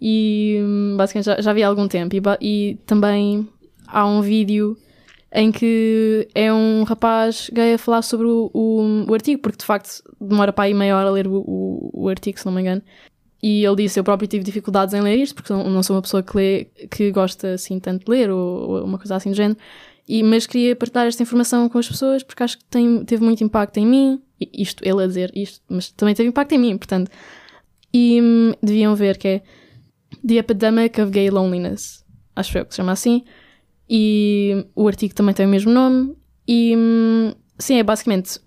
e 0.00 0.58
hum, 0.62 0.94
basicamente 0.96 1.26
já, 1.26 1.40
já 1.40 1.52
vi 1.52 1.62
há 1.62 1.68
algum 1.68 1.86
tempo, 1.86 2.16
e, 2.16 2.22
e 2.40 2.74
também 2.86 3.48
há 3.86 4.06
um 4.06 4.22
vídeo 4.22 4.76
em 5.34 5.50
que 5.50 6.28
é 6.34 6.52
um 6.52 6.82
rapaz 6.82 7.50
gay 7.52 7.74
a 7.74 7.78
falar 7.78 8.02
sobre 8.02 8.26
o, 8.26 8.50
o, 8.52 9.06
o 9.08 9.14
artigo, 9.14 9.40
porque 9.40 9.58
de 9.58 9.64
facto 9.64 10.02
demora 10.20 10.52
para 10.52 10.64
aí 10.64 10.74
meia 10.74 10.96
hora 10.96 11.08
a 11.08 11.12
ler 11.12 11.26
o, 11.26 11.36
o, 11.46 11.90
o 11.92 12.08
artigo, 12.08 12.38
se 12.38 12.44
não 12.44 12.52
me 12.52 12.60
engano. 12.60 12.82
E 13.42 13.64
ele 13.64 13.76
disse: 13.76 13.98
Eu 13.98 14.04
próprio 14.04 14.28
tive 14.28 14.44
dificuldades 14.44 14.94
em 14.94 15.00
ler 15.00 15.16
isto, 15.16 15.34
porque 15.34 15.52
não 15.52 15.82
sou 15.82 15.96
uma 15.96 16.02
pessoa 16.02 16.22
que 16.22 16.36
lê, 16.36 16.64
que 16.90 17.10
gosta 17.10 17.54
assim 17.54 17.80
tanto 17.80 18.04
de 18.04 18.10
ler, 18.10 18.30
ou, 18.30 18.70
ou 18.70 18.84
uma 18.84 18.98
coisa 18.98 19.16
assim 19.16 19.30
do 19.30 19.36
género. 19.36 19.58
E, 20.08 20.22
mas 20.22 20.46
queria 20.46 20.74
partilhar 20.76 21.06
esta 21.06 21.22
informação 21.22 21.68
com 21.68 21.78
as 21.78 21.88
pessoas 21.88 22.22
porque 22.22 22.42
acho 22.42 22.58
que 22.58 22.64
tem, 22.64 23.04
teve 23.04 23.24
muito 23.24 23.42
impacto 23.42 23.78
em 23.78 23.86
mim. 23.86 24.22
Isto, 24.52 24.82
ele 24.84 25.02
a 25.02 25.06
dizer 25.06 25.30
isto, 25.34 25.60
mas 25.68 25.90
também 25.90 26.14
teve 26.14 26.28
impacto 26.28 26.52
em 26.52 26.58
mim, 26.58 26.76
portanto. 26.76 27.10
E 27.92 28.20
hum, 28.20 28.52
deviam 28.62 28.94
ver 28.94 29.18
que 29.18 29.28
é 29.28 29.42
The 30.26 30.34
Epidemic 30.34 31.00
of 31.00 31.10
Gay 31.10 31.30
Loneliness. 31.30 32.04
Acho 32.34 32.58
eu 32.58 32.64
que 32.64 32.72
se 32.72 32.76
chama 32.76 32.92
assim. 32.92 33.24
E 33.88 34.66
o 34.74 34.86
artigo 34.88 35.14
também 35.14 35.34
tem 35.34 35.46
o 35.46 35.48
mesmo 35.48 35.70
nome. 35.72 36.16
E 36.46 36.74
hum, 36.76 37.32
sim, 37.58 37.78
é 37.78 37.82
basicamente 37.82 38.40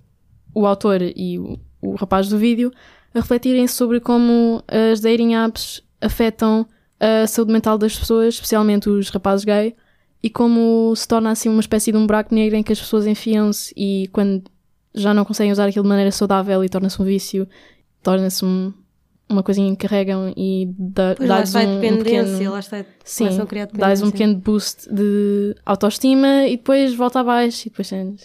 o 0.53 0.65
autor 0.65 1.01
e 1.01 1.37
o, 1.39 1.59
o 1.81 1.95
rapaz 1.95 2.29
do 2.29 2.37
vídeo 2.37 2.71
a 3.15 3.19
refletirem 3.21 3.67
sobre 3.67 3.99
como 3.99 4.61
as 4.67 4.99
dating 4.99 5.33
apps 5.33 5.81
afetam 6.01 6.67
a 6.99 7.25
saúde 7.25 7.51
mental 7.51 7.77
das 7.77 7.97
pessoas, 7.97 8.35
especialmente 8.35 8.89
os 8.89 9.09
rapazes 9.09 9.45
gay, 9.45 9.75
e 10.21 10.29
como 10.29 10.93
se 10.95 11.07
torna 11.07 11.31
assim 11.31 11.49
uma 11.49 11.59
espécie 11.61 11.91
de 11.91 11.97
um 11.97 12.05
buraco 12.05 12.33
negro 12.33 12.57
em 12.57 12.63
que 12.63 12.73
as 12.73 12.79
pessoas 12.79 13.07
enfiam-se 13.07 13.73
e 13.75 14.07
quando 14.11 14.43
já 14.93 15.13
não 15.13 15.23
conseguem 15.25 15.51
usar 15.51 15.67
aquilo 15.67 15.83
de 15.83 15.89
maneira 15.89 16.11
saudável 16.11 16.63
e 16.63 16.69
torna-se 16.69 17.01
um 17.01 17.05
vício, 17.05 17.47
torna-se 18.01 18.43
um, 18.43 18.73
um 19.29 19.33
uma 19.33 19.43
coisinha 19.43 19.69
que 19.75 19.87
carregam 19.87 20.33
e 20.35 20.73
dá, 20.77 21.15
Pois 21.15 21.29
lá 21.29 21.37
dás 21.37 21.49
está 21.49 21.61
um, 21.61 21.77
um 21.77 21.81
dependência, 21.81 22.27
pequeno, 22.31 22.51
lá 22.51 22.59
está. 22.59 22.85
sim, 23.03 23.27
dás 23.73 24.01
um 24.01 24.11
pequeno 24.11 24.35
boost 24.35 24.93
de 24.93 25.55
autoestima 25.65 26.47
e 26.47 26.57
depois 26.57 26.93
volta 26.95 27.19
abaixo 27.19 27.67
e 27.67 27.69
depois 27.69 27.91
yeah. 27.91 28.15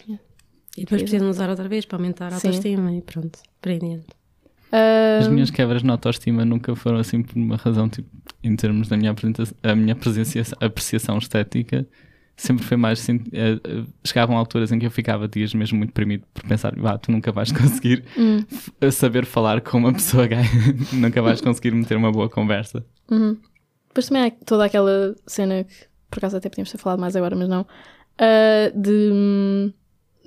E 0.77 0.81
depois 0.83 1.03
precisam 1.03 1.29
usar 1.29 1.51
outra 1.51 1.69
vez 1.69 1.85
para 1.85 1.99
aumentar 1.99 2.29
a 2.33 2.39
Sim. 2.39 2.49
autoestima 2.49 2.93
e 2.95 3.03
pronto, 3.03 3.39
adiante. 3.63 4.20
As 5.21 5.29
minhas 5.29 5.51
quebras 5.51 5.83
na 5.83 5.93
autoestima 5.95 6.45
nunca 6.45 6.75
foram 6.77 6.99
assim 6.99 7.23
por 7.23 7.37
uma 7.37 7.57
razão, 7.57 7.89
tipo, 7.89 8.09
em 8.43 8.55
termos 8.57 8.89
da 8.89 8.97
minha, 8.97 9.15
a 9.63 9.75
minha 9.75 9.97
apreciação 10.61 11.19
estética, 11.19 11.87
sempre 12.37 12.65
foi 12.65 12.77
mais 12.77 13.01
assim, 13.01 13.21
eh, 13.33 13.59
eh, 13.63 13.83
chegavam 14.05 14.37
alturas 14.39 14.73
em 14.73 14.79
que 14.79 14.87
eu 14.87 14.91
ficava 14.91 15.29
dias 15.29 15.53
mesmo 15.53 15.77
muito 15.79 15.91
deprimido 15.91 16.25
por 16.33 16.45
pensar, 16.47 16.75
vá, 16.77 16.97
tu 16.97 17.11
nunca 17.13 17.31
vais 17.33 17.53
conseguir 17.53 18.05
hum, 18.17 18.39
f- 18.51 18.91
saber 18.93 19.27
falar 19.27 19.61
com 19.61 19.79
uma 19.79 19.93
pessoa 19.93 20.27
gay, 20.27 20.39
nunca 20.93 21.21
vais 21.21 21.41
conseguir 21.41 21.73
meter 21.75 21.97
uma 21.97 22.11
boa 22.13 22.29
conversa. 22.29 22.85
uhum. 23.11 23.37
Depois 23.89 24.07
também 24.07 24.23
há 24.25 24.31
toda 24.31 24.65
aquela 24.67 25.17
cena 25.27 25.65
que 25.65 25.75
por 26.09 26.19
acaso 26.19 26.37
até 26.37 26.49
podíamos 26.49 26.71
ter 26.71 26.79
falado 26.79 27.01
mais 27.01 27.17
agora, 27.17 27.35
mas 27.35 27.49
não. 27.49 27.67
ah, 28.19 28.71
de 28.75 29.11
hum, 29.13 29.73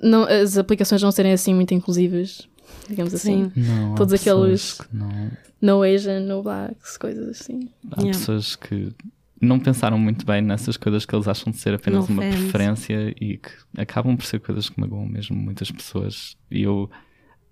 não, 0.02 0.24
as 0.24 0.58
aplicações 0.58 1.02
não 1.02 1.10
serem 1.10 1.32
assim 1.32 1.54
muito 1.54 1.72
inclusivas, 1.72 2.46
digamos 2.88 3.14
assim. 3.14 3.50
Sim. 3.54 3.60
Não, 3.62 3.94
Todos 3.94 4.12
aqueles- 4.14 4.80
não. 4.92 5.30
No 5.60 5.82
Asian, 5.82 6.20
no 6.20 6.42
Blacks, 6.42 6.96
coisas 6.98 7.26
assim. 7.28 7.70
Há 7.92 8.00
Yeah. 8.02 8.18
pessoas 8.18 8.54
que 8.56 8.92
não 9.40 9.58
pensaram 9.58 9.98
muito 9.98 10.24
bem 10.26 10.42
nessas 10.42 10.76
coisas 10.76 11.04
que 11.06 11.14
eles 11.14 11.26
acham 11.28 11.50
de 11.52 11.58
ser 11.58 11.74
apenas 11.74 12.08
No 12.08 12.14
uma 12.14 12.22
offense. 12.22 12.42
preferência 12.42 13.14
e 13.20 13.38
que 13.38 13.50
acabam 13.76 14.16
por 14.16 14.24
ser 14.26 14.40
coisas 14.40 14.68
que 14.68 14.78
magoam 14.80 15.06
mesmo 15.06 15.36
muitas 15.36 15.70
pessoas. 15.70 16.36
E 16.50 16.62
eu, 16.62 16.90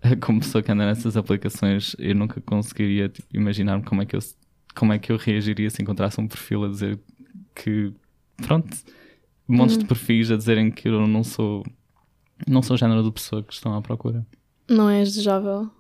como 0.21 0.41
pessoa 0.41 0.63
que 0.63 0.71
anda 0.71 0.85
nessas 0.87 1.17
aplicações, 1.17 1.95
eu 1.99 2.15
nunca 2.15 2.41
conseguiria 2.41 3.09
tipo, 3.09 3.29
imaginar 3.35 3.83
como 3.83 4.03
é, 4.03 4.07
que 4.07 4.17
eu, 4.17 4.21
como 4.75 4.93
é 4.93 4.99
que 4.99 5.11
eu 5.13 5.17
reagiria 5.17 5.71
se 5.71 5.81
encontrasse 5.83 6.21
um 6.21 6.29
perfil 6.29 6.65
a 6.65 6.69
dizer 6.69 6.99
que, 7.55 7.93
pronto, 8.39 8.77
montes 9.49 9.77
de 9.79 9.85
perfis 9.85 10.31
a 10.31 10.37
dizerem 10.37 10.71
que 10.71 10.89
eu 10.89 11.07
não 11.07 11.23
sou, 11.25 11.63
não 12.47 12.63
sou 12.63 12.75
o 12.75 12.79
género 12.79 13.03
de 13.03 13.11
pessoa 13.11 13.43
que 13.43 13.53
estão 13.53 13.75
à 13.75 13.81
procura. 13.83 14.27
Não 14.69 14.89
é 14.89 15.03
desejável. 15.03 15.71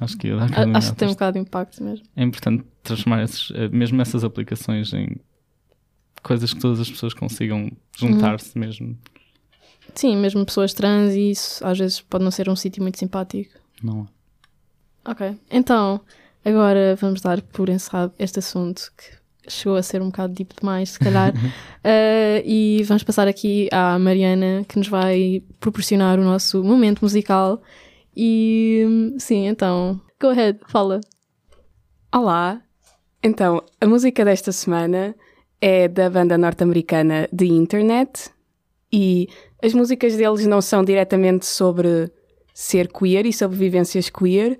Acho 0.00 0.16
que 0.16 0.28
ia 0.28 0.36
dar 0.36 0.44
A- 0.46 0.48
caminho 0.48 0.76
Acho 0.78 0.92
que 0.92 0.96
tem 0.98 1.08
um 1.08 1.12
bocado 1.12 1.34
de 1.34 1.40
impacto 1.40 1.82
mesmo. 1.84 2.06
é 2.16 2.22
importante 2.22 2.64
transformar 2.82 3.22
esses, 3.24 3.50
eh, 3.54 3.68
mesmo 3.68 4.00
essas 4.00 4.24
aplicações 4.24 4.92
em 4.94 5.16
coisas 6.22 6.54
que 6.54 6.60
todas 6.60 6.80
as 6.80 6.90
pessoas 6.90 7.12
consigam 7.12 7.70
juntar-se 7.96 8.58
mesmo. 8.58 8.98
Sim, 9.94 10.16
mesmo 10.16 10.46
pessoas 10.46 10.72
trans 10.72 11.12
e 11.14 11.30
isso 11.32 11.64
às 11.66 11.78
vezes 11.78 12.00
pode 12.00 12.24
não 12.24 12.30
ser 12.30 12.48
um 12.48 12.56
sítio 12.56 12.82
muito 12.82 12.98
simpático. 12.98 13.52
Não 13.82 14.08
é? 15.06 15.10
Ok, 15.10 15.38
então 15.50 16.00
agora 16.44 16.96
vamos 16.96 17.20
dar 17.20 17.42
por 17.42 17.68
encerrado 17.68 18.12
este 18.18 18.38
assunto 18.38 18.90
que 18.96 19.16
chegou 19.48 19.76
a 19.76 19.82
ser 19.82 20.02
um 20.02 20.06
bocado 20.06 20.32
deep 20.32 20.54
demais, 20.58 20.90
se 20.90 20.98
calhar. 20.98 21.32
Uh, 21.34 22.42
e 22.44 22.82
vamos 22.84 23.02
passar 23.02 23.28
aqui 23.28 23.68
à 23.72 23.98
Mariana 23.98 24.64
que 24.68 24.78
nos 24.78 24.88
vai 24.88 25.42
proporcionar 25.60 26.18
o 26.18 26.24
nosso 26.24 26.62
momento 26.62 27.00
musical. 27.02 27.60
E 28.16 29.14
sim, 29.18 29.46
então, 29.46 30.00
go 30.20 30.28
ahead, 30.28 30.58
fala. 30.68 31.00
Olá! 32.14 32.62
Então, 33.22 33.62
a 33.80 33.86
música 33.86 34.24
desta 34.24 34.52
semana 34.52 35.14
é 35.60 35.88
da 35.88 36.08
banda 36.08 36.38
norte-americana 36.38 37.28
The 37.36 37.46
Internet 37.46 38.30
e 38.92 39.28
as 39.62 39.74
músicas 39.74 40.16
deles 40.16 40.46
não 40.46 40.60
são 40.60 40.84
diretamente 40.84 41.44
sobre 41.44 42.10
ser 42.54 42.88
queer 42.88 43.26
e 43.26 43.32
sobre 43.32 43.58
vivências 43.58 44.08
queer, 44.08 44.58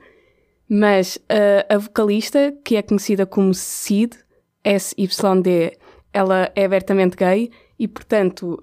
mas 0.69 1.17
uh, 1.17 1.75
a 1.75 1.79
vocalista, 1.79 2.53
que 2.65 2.77
é 2.77 2.83
conhecida 2.83 3.25
como 3.25 3.55
Sid, 3.55 4.19
S-Y-D, 4.67 5.79
ela 6.13 6.51
é 6.55 6.65
abertamente 6.65 7.17
gay 7.17 7.51
e, 7.79 7.87
portanto, 7.87 8.63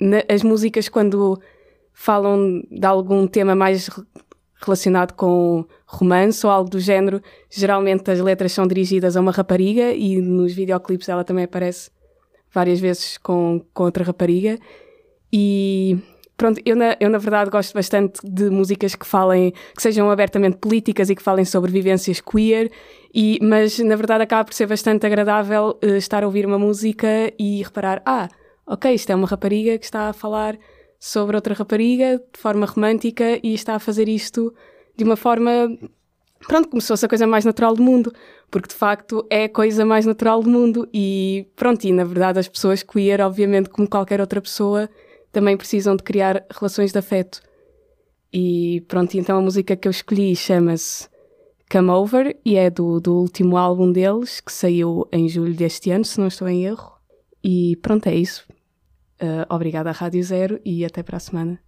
na- 0.00 0.24
as 0.28 0.42
músicas 0.42 0.88
quando 0.88 1.40
falam 1.92 2.62
de 2.70 2.86
algum 2.86 3.26
tema 3.26 3.54
mais 3.54 3.86
re- 3.88 4.02
relacionado 4.64 5.12
com 5.12 5.64
romance 5.86 6.44
ou 6.44 6.50
algo 6.50 6.68
do 6.70 6.80
género, 6.80 7.22
geralmente 7.50 8.10
as 8.10 8.18
letras 8.20 8.52
são 8.52 8.66
dirigidas 8.66 9.16
a 9.16 9.20
uma 9.20 9.30
rapariga 9.30 9.92
e 9.92 10.20
nos 10.20 10.52
videoclipes 10.52 11.08
ela 11.08 11.22
também 11.24 11.44
aparece 11.44 11.90
várias 12.52 12.80
vezes 12.80 13.16
com, 13.18 13.62
com 13.72 13.84
outra 13.84 14.02
rapariga. 14.04 14.58
E 15.32 15.98
pronto, 16.36 16.60
eu 16.64 16.76
na, 16.76 16.96
eu 17.00 17.08
na 17.08 17.18
verdade 17.18 17.50
gosto 17.50 17.74
bastante 17.74 18.20
de 18.24 18.50
músicas 18.50 18.94
que 18.94 19.06
falem, 19.06 19.52
que 19.74 19.82
sejam 19.82 20.10
abertamente 20.10 20.56
políticas 20.58 21.10
e 21.10 21.14
que 21.14 21.22
falem 21.22 21.44
sobre 21.44 21.70
vivências 21.70 22.20
queer, 22.20 22.70
e, 23.14 23.38
mas 23.42 23.78
na 23.78 23.96
verdade 23.96 24.24
acaba 24.24 24.44
por 24.44 24.54
ser 24.54 24.66
bastante 24.66 25.06
agradável 25.06 25.78
eh, 25.80 25.96
estar 25.96 26.24
a 26.24 26.26
ouvir 26.26 26.46
uma 26.46 26.58
música 26.58 27.32
e 27.38 27.62
reparar, 27.62 28.02
ah, 28.04 28.28
ok, 28.66 28.92
isto 28.92 29.10
é 29.10 29.14
uma 29.14 29.26
rapariga 29.26 29.78
que 29.78 29.84
está 29.84 30.08
a 30.08 30.12
falar 30.12 30.58
sobre 30.98 31.36
outra 31.36 31.54
rapariga 31.54 32.18
de 32.18 32.40
forma 32.40 32.66
romântica 32.66 33.38
e 33.42 33.54
está 33.54 33.74
a 33.74 33.78
fazer 33.78 34.08
isto 34.08 34.52
de 34.96 35.04
uma 35.04 35.16
forma, 35.16 35.50
pronto, 36.46 36.68
como 36.68 36.80
se 36.80 36.88
fosse 36.88 37.04
a 37.04 37.08
coisa 37.08 37.26
mais 37.26 37.44
natural 37.44 37.74
do 37.74 37.82
mundo, 37.82 38.12
porque 38.50 38.68
de 38.68 38.74
facto 38.74 39.26
é 39.30 39.44
a 39.44 39.48
coisa 39.48 39.84
mais 39.84 40.06
natural 40.06 40.42
do 40.42 40.48
mundo 40.48 40.88
e 40.92 41.46
pronto, 41.56 41.84
e 41.84 41.92
na 41.92 42.04
verdade 42.04 42.38
as 42.38 42.48
pessoas 42.48 42.82
queer, 42.82 43.20
obviamente, 43.20 43.68
como 43.68 43.88
qualquer 43.88 44.20
outra 44.20 44.40
pessoa, 44.40 44.88
também 45.34 45.56
precisam 45.56 45.96
de 45.96 46.02
criar 46.02 46.46
relações 46.50 46.92
de 46.92 46.98
afeto. 46.98 47.42
E 48.32 48.82
pronto, 48.88 49.14
então 49.16 49.36
a 49.36 49.42
música 49.42 49.76
que 49.76 49.86
eu 49.86 49.90
escolhi 49.90 50.34
chama-se 50.34 51.08
Come 51.70 51.90
Over 51.90 52.36
e 52.44 52.56
é 52.56 52.70
do, 52.70 53.00
do 53.00 53.14
último 53.16 53.56
álbum 53.56 53.92
deles, 53.92 54.40
que 54.40 54.52
saiu 54.52 55.06
em 55.12 55.28
julho 55.28 55.54
deste 55.54 55.90
ano, 55.90 56.04
se 56.04 56.18
não 56.18 56.28
estou 56.28 56.48
em 56.48 56.64
erro. 56.64 56.92
E 57.42 57.76
pronto, 57.82 58.06
é 58.06 58.14
isso. 58.14 58.46
Uh, 59.20 59.46
obrigada 59.52 59.90
à 59.90 59.92
Rádio 59.92 60.22
Zero 60.22 60.60
e 60.64 60.84
até 60.84 61.02
para 61.02 61.16
a 61.16 61.20
semana. 61.20 61.63